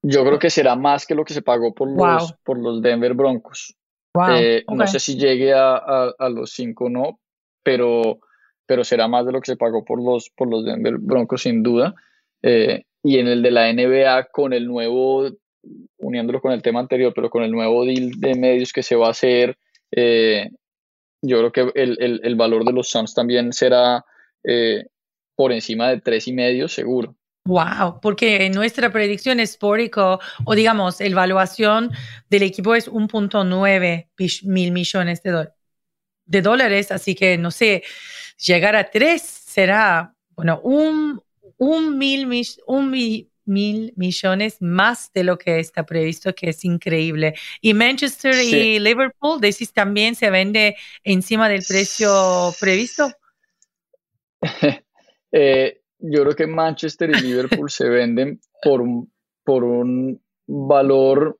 Yo 0.02 0.24
creo 0.24 0.38
que 0.38 0.50
será 0.50 0.76
más 0.76 1.06
que 1.06 1.14
lo 1.14 1.24
que 1.24 1.34
se 1.34 1.40
pagó 1.42 1.74
por, 1.74 1.88
los, 1.88 2.34
por 2.44 2.58
los 2.58 2.82
Denver 2.82 3.14
Broncos. 3.14 3.74
Eh, 4.30 4.64
no 4.68 4.86
sé 4.86 5.00
si 5.00 5.16
llegue 5.16 5.54
a, 5.54 5.76
a, 5.76 6.28
los 6.28 6.50
5 6.52 6.84
o 6.84 6.88
no, 6.88 7.20
pero, 7.62 8.20
pero 8.68 8.84
será 8.84 9.08
más 9.08 9.24
de 9.24 9.32
lo 9.32 9.40
que 9.40 9.50
se 9.50 9.56
pagó 9.56 9.82
por 9.82 10.00
los, 10.00 10.28
por 10.28 10.46
los 10.46 10.62
Denver 10.62 10.98
Broncos 10.98 11.42
sin 11.42 11.62
duda. 11.62 11.94
Eh, 12.42 12.84
y 13.02 13.18
en 13.18 13.26
el 13.26 13.42
de 13.42 13.50
la 13.50 13.72
NBA 13.72 14.24
con 14.24 14.52
el 14.52 14.66
nuevo, 14.66 15.26
uniéndolo 15.96 16.42
con 16.42 16.52
el 16.52 16.60
tema 16.60 16.78
anterior, 16.78 17.14
pero 17.14 17.30
con 17.30 17.42
el 17.42 17.50
nuevo 17.50 17.86
deal 17.86 18.10
de 18.18 18.34
medios 18.34 18.74
que 18.74 18.82
se 18.82 18.94
va 18.94 19.06
a 19.06 19.12
hacer, 19.12 19.56
eh, 19.90 20.50
yo 21.22 21.38
creo 21.38 21.72
que 21.72 21.80
el, 21.80 22.20
el, 22.22 22.36
valor 22.36 22.66
de 22.66 22.74
los 22.74 22.90
Suns 22.90 23.14
también 23.14 23.54
será 23.54 24.04
eh, 24.44 24.84
por 25.34 25.50
encima 25.50 25.88
de 25.88 26.02
tres 26.02 26.28
y 26.28 26.34
medio 26.34 26.68
seguro. 26.68 27.16
Wow, 27.46 28.00
porque 28.02 28.50
nuestra 28.50 28.92
predicción 28.92 29.40
es 29.40 29.58
o 29.62 30.54
digamos, 30.54 31.00
el 31.00 31.12
evaluación 31.12 31.90
del 32.28 32.42
equipo 32.42 32.74
es 32.74 32.90
1.9 32.90 34.08
mil 34.44 34.72
millones 34.72 35.22
de, 35.22 35.48
de 36.26 36.42
dólares, 36.42 36.92
así 36.92 37.14
que 37.14 37.38
no 37.38 37.50
sé, 37.50 37.82
llegar 38.38 38.76
a 38.76 38.90
tres 38.90 39.22
será, 39.22 40.14
bueno, 40.30 40.60
un, 40.62 41.20
un 41.58 41.98
mil, 41.98 42.28
un 42.66 42.90
mil 42.90 43.92
millones 43.96 44.58
más 44.60 45.10
de 45.12 45.24
lo 45.24 45.38
que 45.38 45.58
está 45.58 45.84
previsto, 45.84 46.34
que 46.34 46.50
es 46.50 46.64
increíble. 46.64 47.34
Y 47.60 47.74
Manchester 47.74 48.34
y 48.42 48.78
Liverpool, 48.78 49.40
decís, 49.40 49.72
también 49.72 50.14
se 50.14 50.30
vende 50.30 50.76
encima 51.02 51.48
del 51.48 51.62
precio 51.66 52.52
previsto. 52.60 53.10
Eh, 55.30 55.82
yo 55.98 56.22
creo 56.22 56.34
que 56.34 56.46
Manchester 56.46 57.10
y 57.10 57.20
Liverpool 57.20 57.68
se 57.68 57.86
venden 57.86 58.40
por 58.62 58.80
un, 58.80 59.12
por 59.44 59.62
un 59.62 60.22
valor 60.46 61.38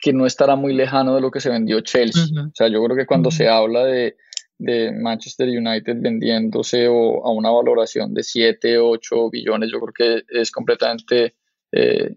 que 0.00 0.14
no 0.14 0.24
estará 0.24 0.56
muy 0.56 0.72
lejano 0.72 1.14
de 1.14 1.20
lo 1.20 1.30
que 1.30 1.40
se 1.40 1.50
vendió 1.50 1.82
Chelsea. 1.82 2.24
O 2.46 2.50
sea, 2.54 2.68
yo 2.68 2.82
creo 2.82 2.96
que 2.96 3.04
cuando 3.04 3.30
se 3.30 3.46
habla 3.46 3.84
de 3.84 4.16
de 4.58 4.92
Manchester 4.92 5.48
United 5.48 5.96
vendiéndose 6.00 6.88
o 6.88 7.24
a 7.24 7.32
una 7.32 7.50
valoración 7.50 8.12
de 8.12 8.22
7, 8.22 8.78
8 8.78 9.30
billones, 9.30 9.70
yo 9.72 9.80
creo 9.80 9.94
que 9.94 10.24
es 10.28 10.50
completamente 10.50 11.36
eh, 11.72 12.16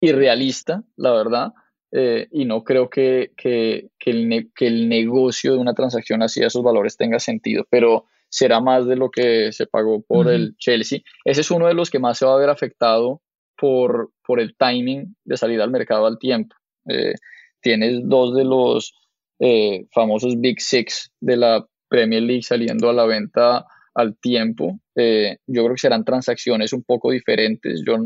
irrealista, 0.00 0.84
la 0.96 1.12
verdad, 1.12 1.52
eh, 1.90 2.28
y 2.30 2.44
no 2.44 2.64
creo 2.64 2.88
que, 2.90 3.32
que, 3.36 3.90
el 4.04 4.50
que, 4.54 4.66
el 4.66 4.88
negocio 4.88 5.52
de 5.52 5.58
una 5.58 5.74
transacción 5.74 6.22
así 6.22 6.42
a 6.42 6.48
esos 6.48 6.62
valores 6.62 6.96
tenga 6.96 7.18
sentido, 7.18 7.66
pero 7.70 8.06
será 8.28 8.60
más 8.60 8.86
de 8.86 8.96
lo 8.96 9.10
que 9.10 9.52
se 9.52 9.66
pagó 9.66 10.02
por 10.02 10.28
el 10.28 10.56
Chelsea. 10.56 11.00
Ese 11.24 11.42
es 11.42 11.50
uno 11.50 11.68
de 11.68 11.74
los 11.74 11.90
que 11.90 12.00
más 12.00 12.18
se 12.18 12.26
va 12.26 12.34
a 12.34 12.38
ver 12.38 12.50
afectado 12.50 13.22
por, 13.56 14.10
por 14.26 14.40
el 14.40 14.56
timing 14.56 15.16
de 15.24 15.36
salida 15.36 15.62
al 15.62 15.70
mercado 15.70 16.06
al 16.06 16.18
tiempo. 16.18 16.56
Eh, 16.88 17.14
tienes 17.60 18.00
dos 18.08 18.34
de 18.34 18.44
los 18.44 18.92
eh, 19.38 19.86
famosos 19.92 20.40
Big 20.40 20.60
Six 20.60 21.10
de 21.20 21.36
la 21.36 21.66
Premier 21.88 22.22
League 22.22 22.42
saliendo 22.42 22.88
a 22.88 22.92
la 22.92 23.06
venta 23.06 23.64
al 23.94 24.16
tiempo. 24.18 24.80
yo 24.96 25.62
creo 25.62 25.74
que 25.74 25.78
serán 25.78 26.04
transacciones 26.04 26.72
un 26.72 26.82
poco 26.82 27.10
diferentes. 27.10 27.82
Yo, 27.86 27.96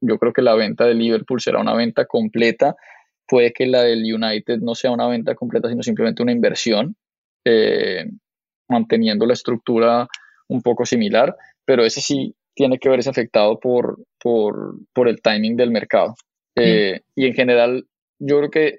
yo 0.00 0.18
creo 0.18 0.32
que 0.32 0.42
la 0.42 0.54
venta 0.54 0.84
de 0.84 0.94
Liverpool 0.94 1.40
será 1.40 1.60
una 1.60 1.74
venta 1.74 2.04
completa 2.06 2.76
puede 3.26 3.52
que 3.52 3.66
la 3.66 3.82
del 3.82 4.02
United 4.02 4.58
no 4.60 4.74
sea 4.74 4.90
una 4.90 5.08
venta 5.08 5.34
completa, 5.34 5.68
sino 5.68 5.82
simplemente 5.82 6.22
una 6.22 6.32
inversión, 6.32 6.96
eh, 7.44 8.06
manteniendo 8.68 9.26
la 9.26 9.34
estructura 9.34 10.08
un 10.48 10.62
poco 10.62 10.86
similar, 10.86 11.36
pero 11.64 11.84
ese 11.84 12.00
sí 12.00 12.34
tiene 12.54 12.78
que 12.78 12.88
verse 12.88 13.10
afectado 13.10 13.58
por, 13.60 13.98
por, 14.22 15.08
el 15.08 15.20
timing 15.20 15.56
del 15.56 15.70
mercado. 15.70 16.14
Eh, 16.56 17.00
y 17.14 17.26
en 17.26 17.34
general, 17.34 17.86
yo 18.18 18.38
creo 18.38 18.50
que 18.50 18.78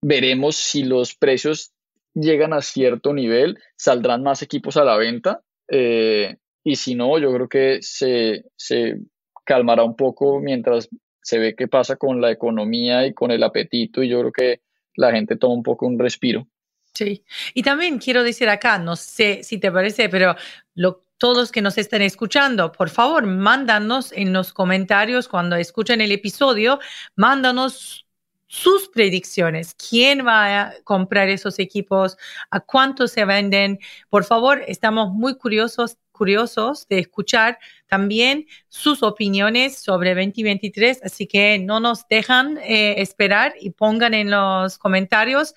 veremos 0.00 0.56
si 0.56 0.84
los 0.84 1.14
precios 1.14 1.72
llegan 2.14 2.52
a 2.52 2.62
cierto 2.62 3.12
nivel, 3.12 3.58
saldrán 3.76 4.22
más 4.22 4.42
equipos 4.42 4.76
a 4.76 4.84
la 4.84 4.96
venta. 4.96 5.42
Eh, 5.68 6.36
y 6.64 6.76
si 6.76 6.94
no, 6.94 7.18
yo 7.18 7.32
creo 7.32 7.48
que 7.48 7.78
se, 7.80 8.44
se 8.56 8.98
calmará 9.44 9.84
un 9.84 9.96
poco 9.96 10.40
mientras 10.40 10.88
se 11.22 11.38
ve 11.38 11.54
qué 11.54 11.68
pasa 11.68 11.96
con 11.96 12.20
la 12.20 12.30
economía 12.30 13.06
y 13.06 13.14
con 13.14 13.30
el 13.30 13.42
apetito 13.42 14.02
y 14.02 14.08
yo 14.08 14.20
creo 14.20 14.32
que 14.32 14.60
la 14.94 15.12
gente 15.12 15.36
toma 15.36 15.54
un 15.54 15.62
poco 15.62 15.86
un 15.86 15.98
respiro. 15.98 16.46
Sí, 16.94 17.22
y 17.54 17.62
también 17.62 17.98
quiero 17.98 18.24
decir 18.24 18.48
acá, 18.48 18.78
no 18.78 18.96
sé 18.96 19.42
si 19.44 19.58
te 19.58 19.70
parece, 19.70 20.08
pero 20.08 20.34
lo, 20.74 21.04
todos 21.18 21.52
que 21.52 21.62
nos 21.62 21.78
estén 21.78 22.02
escuchando, 22.02 22.72
por 22.72 22.90
favor, 22.90 23.26
mándanos 23.26 24.12
en 24.12 24.32
los 24.32 24.52
comentarios 24.52 25.28
cuando 25.28 25.56
escuchen 25.56 26.00
el 26.00 26.12
episodio, 26.12 26.80
mándanos 27.14 28.07
sus 28.48 28.88
predicciones. 28.88 29.74
¿Quién 29.74 30.26
va 30.26 30.62
a 30.62 30.72
comprar 30.82 31.28
esos 31.28 31.60
equipos? 31.60 32.16
¿A 32.50 32.58
cuánto 32.60 33.06
se 33.06 33.24
venden? 33.24 33.78
Por 34.08 34.24
favor, 34.24 34.62
estamos 34.66 35.12
muy 35.12 35.36
curiosos 35.36 35.98
curiosos 36.18 36.88
de 36.88 36.98
escuchar 36.98 37.58
también 37.86 38.46
sus 38.68 39.04
opiniones 39.04 39.78
sobre 39.78 40.14
2023, 40.14 41.04
así 41.04 41.28
que 41.28 41.60
no 41.60 41.78
nos 41.78 42.08
dejan 42.08 42.58
eh, 42.58 43.00
esperar 43.00 43.54
y 43.60 43.70
pongan 43.70 44.12
en 44.14 44.30
los 44.32 44.76
comentarios 44.78 45.54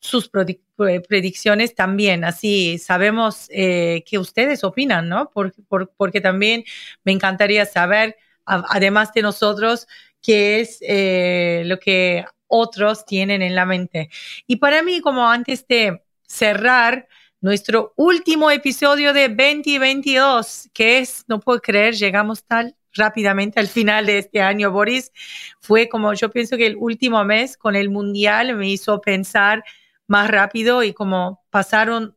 sus 0.00 0.28
predicciones 0.28 1.74
también, 1.74 2.24
así 2.24 2.78
sabemos 2.78 3.48
eh, 3.50 4.04
qué 4.06 4.18
ustedes 4.18 4.62
opinan, 4.62 5.08
¿no? 5.08 5.30
porque 5.30 6.20
también 6.20 6.64
me 7.04 7.12
encantaría 7.12 7.64
saber, 7.64 8.16
además 8.44 9.14
de 9.14 9.22
nosotros, 9.22 9.86
qué 10.24 10.60
es 10.60 10.78
eh, 10.80 11.62
lo 11.66 11.78
que 11.78 12.24
otros 12.48 13.04
tienen 13.04 13.42
en 13.42 13.54
la 13.54 13.66
mente. 13.66 14.10
Y 14.46 14.56
para 14.56 14.82
mí, 14.82 15.00
como 15.00 15.28
antes 15.28 15.66
de 15.68 16.02
cerrar, 16.26 17.06
nuestro 17.40 17.92
último 17.96 18.50
episodio 18.50 19.12
de 19.12 19.28
2022, 19.28 20.70
que 20.72 20.98
es, 20.98 21.24
no 21.28 21.40
puedo 21.40 21.60
creer, 21.60 21.94
llegamos 21.94 22.42
tan 22.44 22.74
rápidamente 22.94 23.60
al 23.60 23.68
final 23.68 24.06
de 24.06 24.18
este 24.18 24.40
año, 24.40 24.70
Boris. 24.70 25.12
Fue 25.60 25.88
como 25.88 26.14
yo 26.14 26.30
pienso 26.30 26.56
que 26.56 26.66
el 26.66 26.76
último 26.76 27.22
mes 27.24 27.58
con 27.58 27.76
el 27.76 27.90
Mundial 27.90 28.56
me 28.56 28.70
hizo 28.70 29.00
pensar 29.02 29.62
más 30.06 30.30
rápido 30.30 30.82
y 30.82 30.94
como 30.94 31.44
pasaron 31.50 32.16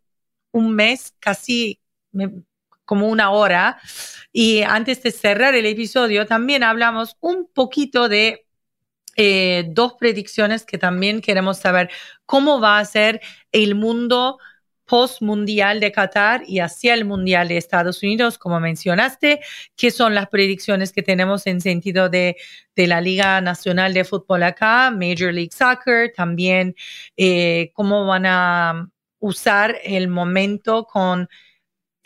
un 0.52 0.74
mes 0.76 1.14
casi 1.20 1.82
como 2.88 3.10
una 3.10 3.30
hora. 3.30 3.80
Y 4.32 4.64
antes 4.64 5.04
de 5.04 5.12
cerrar 5.12 5.54
el 5.54 5.68
episodio, 5.68 6.26
también 6.26 6.64
hablamos 6.64 7.18
un 7.20 7.48
poquito 7.54 8.10
de 8.10 8.48
eh, 9.18 9.66
dos 9.70 9.94
predicciones 10.00 10.64
que 10.66 10.78
también 10.78 11.22
queremos 11.22 11.60
saber 11.60 11.90
cómo 12.26 12.60
va 12.62 12.80
a 12.80 12.86
ser 12.86 13.22
el 13.52 13.76
mundo 13.76 14.38
post-mundial 14.86 15.80
de 15.82 15.92
Qatar 15.92 16.44
y 16.48 16.60
hacia 16.60 16.94
el 16.94 17.04
mundial 17.04 17.50
de 17.50 17.58
Estados 17.58 18.02
Unidos, 18.04 18.38
como 18.38 18.60
mencionaste, 18.60 19.42
qué 19.76 19.92
son 19.92 20.16
las 20.16 20.30
predicciones 20.30 20.94
que 20.94 21.04
tenemos 21.04 21.46
en 21.46 21.60
sentido 21.60 22.10
de, 22.10 22.38
de 22.76 22.88
la 22.88 23.02
Liga 23.02 23.42
Nacional 23.42 23.94
de 23.94 24.06
Fútbol 24.06 24.44
acá, 24.44 24.92
Major 24.92 25.34
League 25.34 25.52
Soccer, 25.52 26.14
también 26.16 26.74
eh, 27.18 27.72
cómo 27.74 28.06
van 28.06 28.26
a 28.26 28.90
usar 29.20 29.78
el 29.84 30.08
momento 30.08 30.86
con 30.86 31.28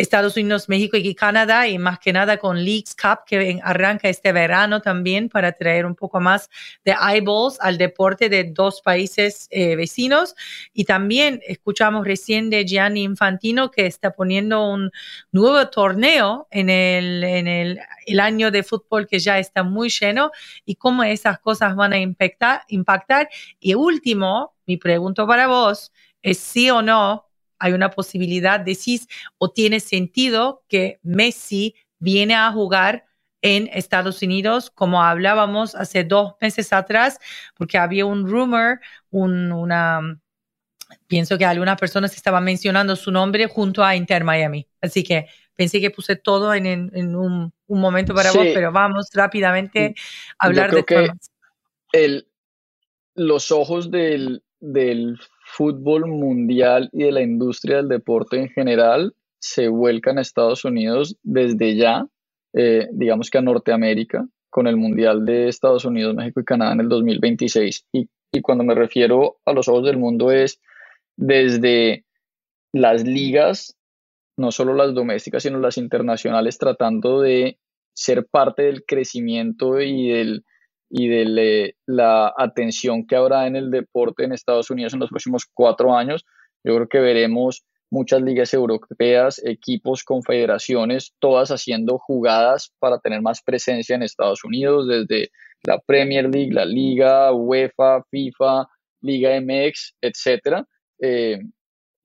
Estados 0.02 0.36
Unidos, 0.36 0.68
México 0.68 0.98
y 0.98 1.14
Canadá 1.14 1.68
y 1.68 1.78
más 1.78 2.00
que 2.00 2.12
nada 2.12 2.38
con 2.38 2.64
Leagues 2.64 2.96
Cup 2.96 3.20
que 3.26 3.60
arranca 3.64 4.10
este 4.10 4.32
verano 4.32 4.82
también 4.82 5.30
para 5.30 5.52
traer 5.52 5.86
un 5.86 5.96
poco 5.96 6.20
más 6.20 6.50
de 6.84 6.92
eyeballs 6.94 7.60
al 7.62 7.78
deporte 7.78 8.28
de 8.28 8.46
dos 8.46 8.82
países 8.82 9.48
eh, 9.52 9.76
vecinos. 9.76 10.36
Y 10.74 10.86
también 10.86 11.42
escuchamos 11.46 12.06
recién 12.06 12.50
de 12.50 12.66
Gianni 12.66 13.04
Infantino 13.04 13.70
que 13.70 13.86
está 13.86 14.12
poniendo 14.12 14.68
un 14.68 14.92
nuevo 15.32 15.68
torneo 15.70 16.48
en 16.50 16.70
el, 16.70 17.24
en 17.24 17.48
el, 17.48 17.80
el 18.06 18.20
año 18.20 18.50
de 18.50 18.64
fútbol 18.64 19.08
que 19.08 19.20
ya 19.20 19.38
está 19.40 19.64
muy 19.64 19.90
lleno 19.90 20.32
y 20.66 20.76
cómo 20.76 21.04
esas 21.04 21.40
cosas 21.40 21.76
van 21.76 21.94
a 21.94 22.00
impactar. 22.00 22.64
impactar. 22.70 23.30
Y 23.60 23.76
último, 23.76 24.56
mi 24.66 24.78
pregunta 24.78 25.28
para 25.28 25.48
vos 25.48 25.92
es 26.24 26.40
sí 26.40 26.70
o 26.70 26.82
no 26.82 27.31
hay 27.62 27.74
una 27.74 27.92
posibilidad, 27.92 28.60
decís, 28.60 29.08
o 29.38 29.52
tiene 29.52 29.80
sentido 29.80 30.64
que 30.68 31.00
Messi 31.04 31.76
viene 32.00 32.34
a 32.34 32.52
jugar 32.52 33.06
en 33.44 33.70
Estados 33.72 34.22
Unidos, 34.22 34.70
como 34.70 35.04
hablábamos 35.04 35.76
hace 35.76 36.04
dos 36.04 36.34
meses 36.42 36.74
atrás, 36.74 37.20
porque 37.56 37.78
había 37.78 38.06
un 38.06 38.28
rumor, 38.28 38.80
una, 39.12 40.20
pienso 41.08 41.38
que 41.38 41.46
algunas 41.46 41.80
personas 41.80 42.16
estaban 42.16 42.44
mencionando 42.44 42.96
su 42.96 43.12
nombre 43.12 43.48
junto 43.48 43.84
a 43.84 43.96
Inter 43.96 44.24
Miami. 44.24 44.68
Así 44.82 45.04
que 45.04 45.28
pensé 45.56 45.80
que 45.80 45.92
puse 45.92 46.16
todo 46.16 46.54
en, 46.54 46.92
un, 47.16 47.54
momento 47.68 48.14
para 48.14 48.32
vos, 48.32 48.48
pero 48.54 48.72
vamos 48.72 49.10
rápidamente 49.14 49.96
a 50.40 50.48
hablar 50.48 50.72
de 50.72 50.84
que 50.84 51.12
el, 51.94 52.28
los 53.16 53.52
ojos 53.52 53.92
del, 53.92 54.44
del 54.60 55.20
fútbol 55.52 56.08
mundial 56.08 56.90
y 56.94 57.04
de 57.04 57.12
la 57.12 57.22
industria 57.22 57.78
del 57.78 57.90
deporte 57.90 58.38
en 58.38 58.50
general 58.50 59.14
se 59.40 59.68
vuelcan 59.68 60.18
a 60.18 60.22
Estados 60.22 60.64
Unidos 60.64 61.18
desde 61.24 61.76
ya, 61.76 62.06
eh, 62.54 62.88
digamos 62.94 63.30
que 63.30 63.38
a 63.38 63.42
Norteamérica, 63.42 64.26
con 64.50 64.68
el 64.68 64.78
Mundial 64.78 65.26
de 65.26 65.48
Estados 65.48 65.84
Unidos, 65.84 66.16
México 66.16 66.42
y 66.42 66.46
Canadá 66.46 66.74
en 66.74 66.82
el 66.82 66.90
2026. 66.90 67.86
Y, 67.92 68.08
y 68.32 68.42
cuando 68.42 68.64
me 68.64 68.76
refiero 68.76 69.40
a 69.46 69.54
los 69.54 69.68
ojos 69.68 69.86
del 69.86 69.98
mundo 69.98 70.32
es 70.32 70.62
desde 71.18 72.06
las 72.72 73.04
ligas, 73.06 73.78
no 74.38 74.52
solo 74.52 74.74
las 74.74 74.94
domésticas, 74.94 75.44
sino 75.44 75.60
las 75.60 75.78
internacionales, 75.78 76.58
tratando 76.58 77.22
de 77.22 77.60
ser 77.94 78.26
parte 78.26 78.64
del 78.64 78.86
crecimiento 78.86 79.82
y 79.82 80.10
del 80.10 80.46
y 80.94 81.08
de 81.08 81.76
la 81.86 82.34
atención 82.38 83.08
que 83.08 83.16
habrá 83.16 83.48
en 83.48 83.56
el 83.56 83.72
deporte 83.72 84.26
en 84.26 84.34
Estados 84.34 84.70
Unidos 84.70 84.94
en 84.94 85.00
los 85.00 85.10
próximos 85.10 85.46
cuatro 85.54 85.96
años, 85.96 86.26
yo 86.66 86.76
creo 86.76 86.90
que 86.90 87.00
veremos 87.00 87.64
muchas 87.90 88.22
ligas 88.22 88.54
europeas, 88.54 89.42
equipos, 89.46 90.04
confederaciones, 90.04 91.14
todas 91.20 91.50
haciendo 91.50 91.98
jugadas 91.98 92.74
para 92.80 93.00
tener 93.00 93.22
más 93.22 93.42
presencia 93.42 93.96
en 93.96 94.04
Estados 94.04 94.44
Unidos, 94.44 94.88
desde 94.88 95.32
la 95.64 95.80
Premier 95.80 96.30
League, 96.30 96.52
la 96.52 96.66
Liga, 96.66 97.34
UEFA, 97.34 98.04
FIFA, 98.12 98.68
Liga 99.02 99.40
MX, 99.40 99.96
etcétera. 100.02 100.66
Eh, 101.00 101.40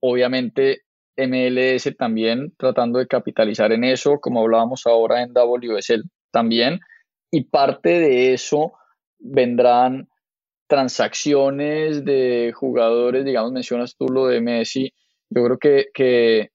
obviamente 0.00 0.82
MLS 1.16 1.92
también 1.98 2.52
tratando 2.56 3.00
de 3.00 3.08
capitalizar 3.08 3.72
en 3.72 3.82
eso, 3.82 4.20
como 4.20 4.42
hablábamos 4.42 4.86
ahora 4.86 5.22
en 5.22 5.32
WSL 5.32 6.04
también 6.30 6.78
y 7.36 7.44
parte 7.44 8.00
de 8.00 8.32
eso 8.32 8.72
vendrán 9.18 10.08
transacciones 10.66 12.02
de 12.02 12.54
jugadores, 12.54 13.26
digamos, 13.26 13.52
mencionas 13.52 13.94
tú 13.94 14.06
lo 14.08 14.26
de 14.26 14.40
Messi, 14.40 14.94
yo 15.28 15.44
creo 15.44 15.58
que, 15.58 15.86
que 15.92 16.48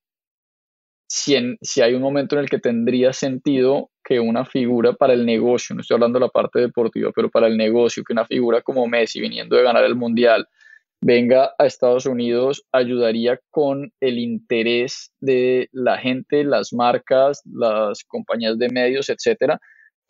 si, 1.07 1.35
si 1.61 1.81
hay 1.81 1.93
un 1.93 2.01
momento 2.01 2.35
en 2.35 2.41
el 2.41 2.49
que 2.49 2.57
tendría 2.57 3.13
sentido 3.13 3.91
que 4.03 4.19
una 4.19 4.43
figura 4.43 4.93
para 4.93 5.13
el 5.13 5.23
negocio, 5.23 5.75
no 5.75 5.81
estoy 5.81 5.93
hablando 5.95 6.17
de 6.17 6.25
la 6.25 6.31
parte 6.31 6.59
deportiva, 6.59 7.11
pero 7.15 7.29
para 7.29 7.45
el 7.45 7.57
negocio, 7.57 8.03
que 8.03 8.13
una 8.13 8.25
figura 8.25 8.63
como 8.63 8.87
Messi 8.87 9.21
viniendo 9.21 9.55
de 9.55 9.61
ganar 9.61 9.83
el 9.83 9.95
Mundial 9.95 10.47
venga 10.99 11.53
a 11.59 11.67
Estados 11.67 12.07
Unidos, 12.07 12.65
ayudaría 12.71 13.39
con 13.51 13.93
el 13.99 14.17
interés 14.17 15.13
de 15.19 15.69
la 15.73 15.99
gente, 15.99 16.43
las 16.43 16.73
marcas, 16.73 17.43
las 17.45 18.03
compañías 18.03 18.57
de 18.57 18.69
medios, 18.69 19.09
etcétera, 19.09 19.59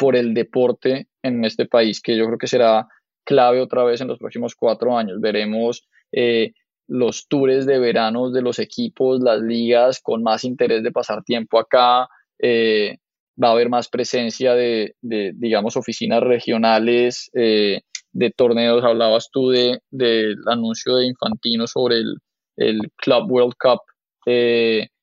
por 0.01 0.15
el 0.15 0.33
deporte 0.33 1.09
en 1.21 1.45
este 1.45 1.67
país, 1.67 2.01
que 2.01 2.17
yo 2.17 2.25
creo 2.25 2.39
que 2.39 2.47
será 2.47 2.87
clave 3.23 3.61
otra 3.61 3.83
vez 3.83 4.01
en 4.01 4.07
los 4.07 4.17
próximos 4.17 4.55
cuatro 4.55 4.97
años. 4.97 5.21
Veremos 5.21 5.87
eh, 6.11 6.53
los 6.87 7.27
tours 7.27 7.67
de 7.67 7.77
verano 7.77 8.31
de 8.31 8.41
los 8.41 8.57
equipos, 8.57 9.21
las 9.21 9.41
ligas 9.41 10.01
con 10.01 10.23
más 10.23 10.43
interés 10.43 10.81
de 10.81 10.91
pasar 10.91 11.23
tiempo 11.23 11.59
acá. 11.59 12.07
Eh, 12.39 12.97
va 13.41 13.49
a 13.49 13.51
haber 13.51 13.69
más 13.69 13.89
presencia 13.89 14.55
de, 14.55 14.95
digamos, 15.03 15.77
oficinas 15.77 16.23
regionales, 16.23 17.29
eh, 17.35 17.81
de 18.11 18.31
torneos. 18.31 18.83
Hablabas 18.83 19.29
tú 19.31 19.49
del 19.49 19.81
de, 19.91 20.33
anuncio 20.47 20.95
de 20.95 21.05
Infantino 21.05 21.67
sobre 21.67 21.97
el, 21.97 22.15
el 22.57 22.79
Club 22.95 23.31
World 23.31 23.53
Cup 23.59 23.81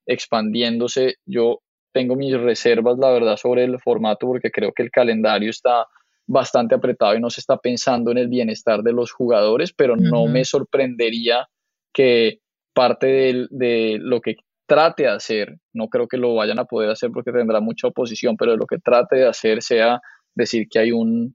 expandiéndose. 0.06 1.14
Yo 1.24 1.60
tengo 1.92 2.16
mis 2.16 2.38
reservas, 2.38 2.98
la 2.98 3.10
verdad, 3.10 3.36
sobre 3.36 3.64
el 3.64 3.78
formato 3.80 4.26
porque 4.26 4.50
creo 4.50 4.72
que 4.72 4.82
el 4.82 4.90
calendario 4.90 5.50
está 5.50 5.86
bastante 6.26 6.74
apretado 6.74 7.14
y 7.16 7.20
no 7.20 7.30
se 7.30 7.40
está 7.40 7.56
pensando 7.56 8.10
en 8.10 8.18
el 8.18 8.28
bienestar 8.28 8.82
de 8.82 8.92
los 8.92 9.12
jugadores, 9.12 9.72
pero 9.72 9.96
no 9.96 10.26
me 10.26 10.44
sorprendería 10.44 11.48
que 11.92 12.40
parte 12.74 13.46
de, 13.50 13.98
lo 14.00 14.20
que 14.20 14.36
trate 14.66 15.04
de 15.04 15.08
hacer, 15.08 15.56
no 15.72 15.88
creo 15.88 16.06
que 16.06 16.18
lo 16.18 16.34
vayan 16.34 16.58
a 16.58 16.66
poder 16.66 16.90
hacer 16.90 17.10
porque 17.10 17.32
tendrá 17.32 17.60
mucha 17.60 17.88
oposición, 17.88 18.36
pero 18.36 18.56
lo 18.56 18.66
que 18.66 18.78
trate 18.78 19.16
de 19.16 19.26
hacer 19.26 19.62
sea 19.62 20.00
decir 20.34 20.68
que 20.70 20.78
hay 20.78 20.92
un 20.92 21.34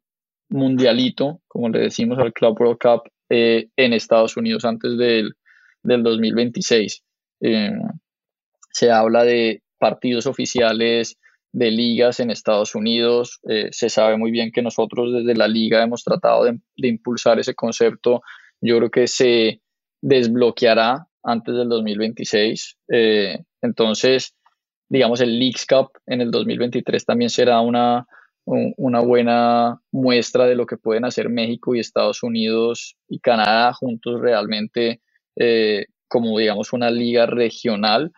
mundialito, 0.50 1.42
como 1.48 1.70
le 1.70 1.80
decimos 1.80 2.20
al 2.20 2.32
Club 2.32 2.62
World 2.62 2.78
Cup, 2.80 3.12
eh, 3.30 3.70
en 3.76 3.94
Estados 3.94 4.38
Unidos 4.38 4.64
antes 4.64 4.96
del, 4.98 5.34
del 5.82 6.04
2026. 6.04 7.04
Eh, 7.42 7.72
se 8.72 8.92
habla 8.92 9.24
de 9.24 9.64
partidos 9.84 10.28
oficiales 10.28 11.20
de 11.52 11.70
ligas 11.70 12.22
en 12.22 12.32
Estados 12.32 12.74
Unidos. 12.74 13.42
Eh, 13.50 13.68
se 13.72 13.90
sabe 13.90 14.16
muy 14.16 14.32
bien 14.32 14.50
que 14.54 14.62
nosotros 14.62 15.12
desde 15.12 15.36
la 15.36 15.50
liga 15.50 15.84
hemos 15.84 16.06
tratado 16.06 16.46
de, 16.46 16.88
impulsar 16.88 17.38
ese 17.38 17.54
concepto. 17.54 18.22
Yo 18.62 18.78
creo 18.78 18.90
que 18.90 19.08
se 19.08 19.62
desbloqueará 20.02 21.06
antes 21.22 21.54
del 21.54 21.68
2026. 21.68 22.78
Eh, 22.94 23.40
entonces, 23.62 24.38
digamos, 24.88 25.20
el 25.20 25.38
Leagues 25.38 25.66
Cup 25.66 25.90
en 26.06 26.22
el 26.22 26.32
2023 26.32 27.04
también 27.04 27.30
será 27.30 27.60
una, 27.60 28.08
una 28.46 29.02
buena 29.02 29.82
muestra 29.92 30.46
de 30.46 30.56
lo 30.56 30.66
que 30.66 30.78
pueden 30.78 31.04
hacer 31.04 31.28
México 31.28 31.76
y 31.76 31.82
Estados 31.82 32.24
Unidos 32.24 32.96
y 33.10 33.20
Canadá 33.20 33.74
juntos 33.74 34.22
realmente 34.22 35.02
eh, 35.36 35.88
como, 36.08 36.40
digamos, 36.40 36.72
una 36.72 36.90
liga 36.90 37.26
regional 37.26 38.14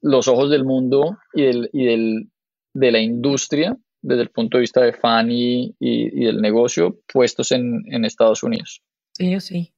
los 0.00 0.28
ojos 0.28 0.50
del 0.50 0.64
mundo 0.64 1.18
y, 1.34 1.42
del, 1.42 1.70
y 1.72 1.84
del, 1.84 2.30
de 2.74 2.92
la 2.92 3.00
industria 3.00 3.76
desde 4.02 4.22
el 4.22 4.30
punto 4.30 4.56
de 4.56 4.62
vista 4.62 4.80
de 4.80 4.92
fan 4.92 5.30
y, 5.30 5.74
y, 5.78 6.24
del 6.24 6.40
negocio 6.40 7.00
puestos 7.12 7.52
en, 7.52 7.82
en, 7.86 8.04
Estados 8.04 8.42
Unidos. 8.42 8.82
Sí, 9.12 9.38
sí. 9.40 9.74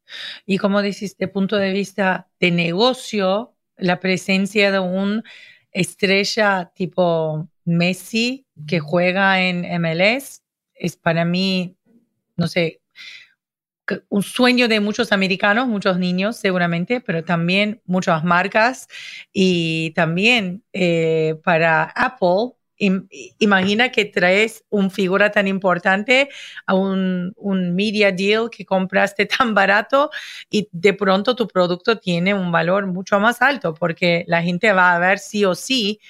Y 0.47 0.59
como 0.59 0.83
decís, 0.83 1.17
de 1.17 1.29
punto 1.29 1.57
de 1.57 1.73
vista 1.73 2.29
de 2.39 2.53
negocio, 2.53 3.55
la 3.77 3.99
presencia 3.99 4.71
de 4.71 4.79
un 4.79 5.25
estrella 5.73 6.71
tipo 6.75 7.49
Messi 7.65 8.47
que 8.67 8.79
juega 8.79 9.43
en 9.43 9.63
MLS 9.81 10.43
es 10.75 10.97
para 10.97 11.25
mí, 11.25 11.77
no 12.37 12.47
sé, 12.47 12.82
un 14.09 14.23
sueño 14.23 14.69
de 14.69 14.81
muchos 14.81 15.13
americanos, 15.13 15.69
muchos 15.69 15.99
niños 15.99 16.37
seguramente, 16.37 17.01
pero 17.01 17.25
también 17.25 17.81
muchas 17.85 18.25
marcas 18.25 18.89
y 19.33 19.91
también 19.93 20.65
eh, 20.73 21.37
para 21.45 21.85
Apple. 21.85 22.53
imagina 23.39 23.93
que 23.93 24.05
traes 24.07 24.65
un 24.71 24.91
figura 24.91 25.31
tan 25.31 25.47
importante 25.47 26.29
a 26.67 26.75
un, 26.75 27.33
un, 27.37 27.75
media 27.77 28.11
deal 28.13 28.51
que 28.51 28.65
compraste 28.65 29.27
tan 29.39 29.55
barato 29.55 30.11
y 30.51 30.69
de 30.73 30.93
pronto 30.95 31.37
tu 31.37 31.47
producto 31.49 31.99
tiene 31.99 32.35
un 32.35 32.51
valor 32.53 32.87
mucho 32.87 33.21
más 33.21 33.41
alto 33.43 33.75
porque 33.75 34.25
la 34.27 34.43
gente 34.43 34.73
va 34.73 34.95
a 34.95 34.99
ver 34.99 35.19
sí 35.19 35.45
o 35.45 35.55
sí 35.55 36.01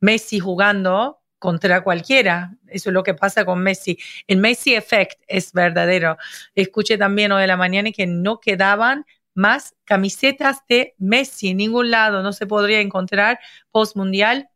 Messi 0.00 0.38
jugando 0.38 1.17
contra 1.38 1.82
cualquiera. 1.82 2.56
Eso 2.68 2.90
es 2.90 2.94
lo 2.94 3.02
que 3.02 3.14
pasa 3.14 3.44
con 3.44 3.62
Messi. 3.62 3.98
El 4.26 4.38
Messi 4.38 4.74
Effect 4.74 5.20
es 5.26 5.52
verdadero. 5.52 6.16
Escuché 6.54 6.98
también 6.98 7.32
hoy 7.32 7.42
de 7.42 7.46
la 7.46 7.56
mañana 7.56 7.92
que 7.92 8.06
no 8.06 8.40
quedaban 8.40 9.06
más 9.34 9.74
camisetas 9.84 10.58
de 10.68 10.94
Messi 10.98 11.50
en 11.50 11.58
ningún 11.58 11.90
lado. 11.90 12.22
No 12.22 12.32
se 12.32 12.46
podría 12.46 12.80
encontrar 12.80 13.38
post 13.70 13.96
mundial 13.96 14.50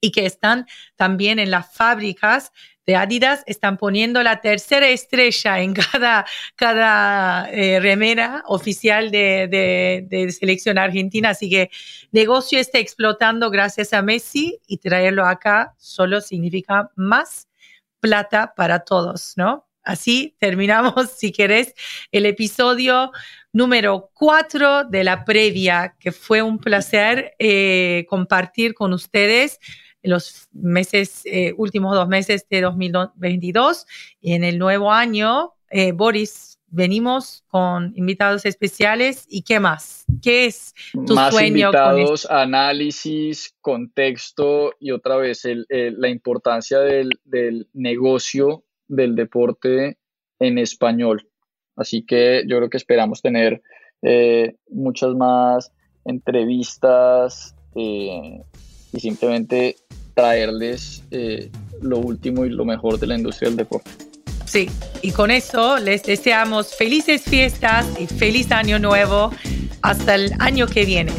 y 0.00 0.12
que 0.12 0.26
están 0.26 0.66
también 0.96 1.38
en 1.38 1.50
las 1.50 1.74
fábricas 1.74 2.52
de 2.86 2.96
Adidas 2.96 3.42
están 3.46 3.76
poniendo 3.76 4.22
la 4.22 4.40
tercera 4.40 4.88
estrella 4.88 5.60
en 5.60 5.74
cada, 5.74 6.26
cada 6.56 7.50
eh, 7.50 7.80
remera 7.80 8.42
oficial 8.46 9.10
de, 9.10 10.36
selección 10.38 10.78
argentina. 10.78 11.30
Así 11.30 11.48
que 11.48 11.70
negocio 12.12 12.58
está 12.58 12.78
explotando 12.78 13.50
gracias 13.50 13.92
a 13.92 14.02
Messi 14.02 14.60
y 14.66 14.78
traerlo 14.78 15.24
acá 15.24 15.74
solo 15.78 16.20
significa 16.20 16.90
más 16.96 17.48
plata 18.00 18.54
para 18.54 18.80
todos, 18.80 19.34
¿no? 19.36 19.66
Así 19.82 20.34
terminamos, 20.38 21.10
si 21.16 21.30
querés, 21.32 21.74
el 22.10 22.26
episodio 22.26 23.12
número 23.52 24.10
cuatro 24.14 24.84
de 24.84 25.04
la 25.04 25.24
previa, 25.24 25.94
que 26.00 26.10
fue 26.10 26.42
un 26.42 26.58
placer 26.58 27.34
eh, 27.38 28.06
compartir 28.08 28.74
con 28.74 28.92
ustedes 28.92 29.60
en 30.04 30.10
los 30.10 30.48
meses, 30.52 31.22
eh, 31.24 31.54
últimos 31.56 31.94
dos 31.94 32.06
meses 32.08 32.46
de 32.48 32.60
2022. 32.60 33.86
Y 34.20 34.34
en 34.34 34.44
el 34.44 34.58
nuevo 34.58 34.92
año, 34.92 35.54
eh, 35.70 35.92
Boris, 35.92 36.60
venimos 36.68 37.42
con 37.48 37.92
invitados 37.96 38.44
especiales 38.44 39.24
y 39.28 39.42
qué 39.42 39.60
más? 39.60 40.04
¿Qué 40.22 40.46
es 40.46 40.74
tu 41.06 41.14
más 41.14 41.32
sueño? 41.32 41.68
Invitados, 41.68 42.26
análisis, 42.30 43.54
contexto 43.60 44.74
y 44.78 44.90
otra 44.90 45.16
vez 45.16 45.42
la 45.68 46.08
importancia 46.08 46.80
del, 46.80 47.10
del, 47.24 47.68
negocio 47.72 48.64
del 48.88 49.14
deporte 49.14 49.96
en 50.38 50.58
español. 50.58 51.28
Así 51.76 52.04
que 52.04 52.42
yo 52.46 52.58
creo 52.58 52.68
que 52.68 52.76
esperamos 52.76 53.22
tener 53.22 53.62
eh, 54.02 54.56
muchas 54.68 55.14
más 55.14 55.72
entrevistas 56.04 57.54
y 58.94 59.00
simplemente 59.00 59.76
traerles 60.14 61.02
eh, 61.10 61.50
lo 61.82 61.98
último 61.98 62.44
y 62.44 62.50
lo 62.50 62.64
mejor 62.64 62.98
de 62.98 63.06
la 63.06 63.16
industria 63.16 63.48
del 63.48 63.56
deporte. 63.58 63.90
Sí, 64.44 64.70
y 65.02 65.10
con 65.10 65.30
eso 65.30 65.78
les 65.78 66.04
deseamos 66.04 66.74
felices 66.76 67.22
fiestas 67.22 67.86
y 67.98 68.06
feliz 68.06 68.52
año 68.52 68.78
nuevo 68.78 69.30
hasta 69.82 70.14
el 70.14 70.32
año 70.38 70.66
que 70.66 70.84
viene. 70.84 71.12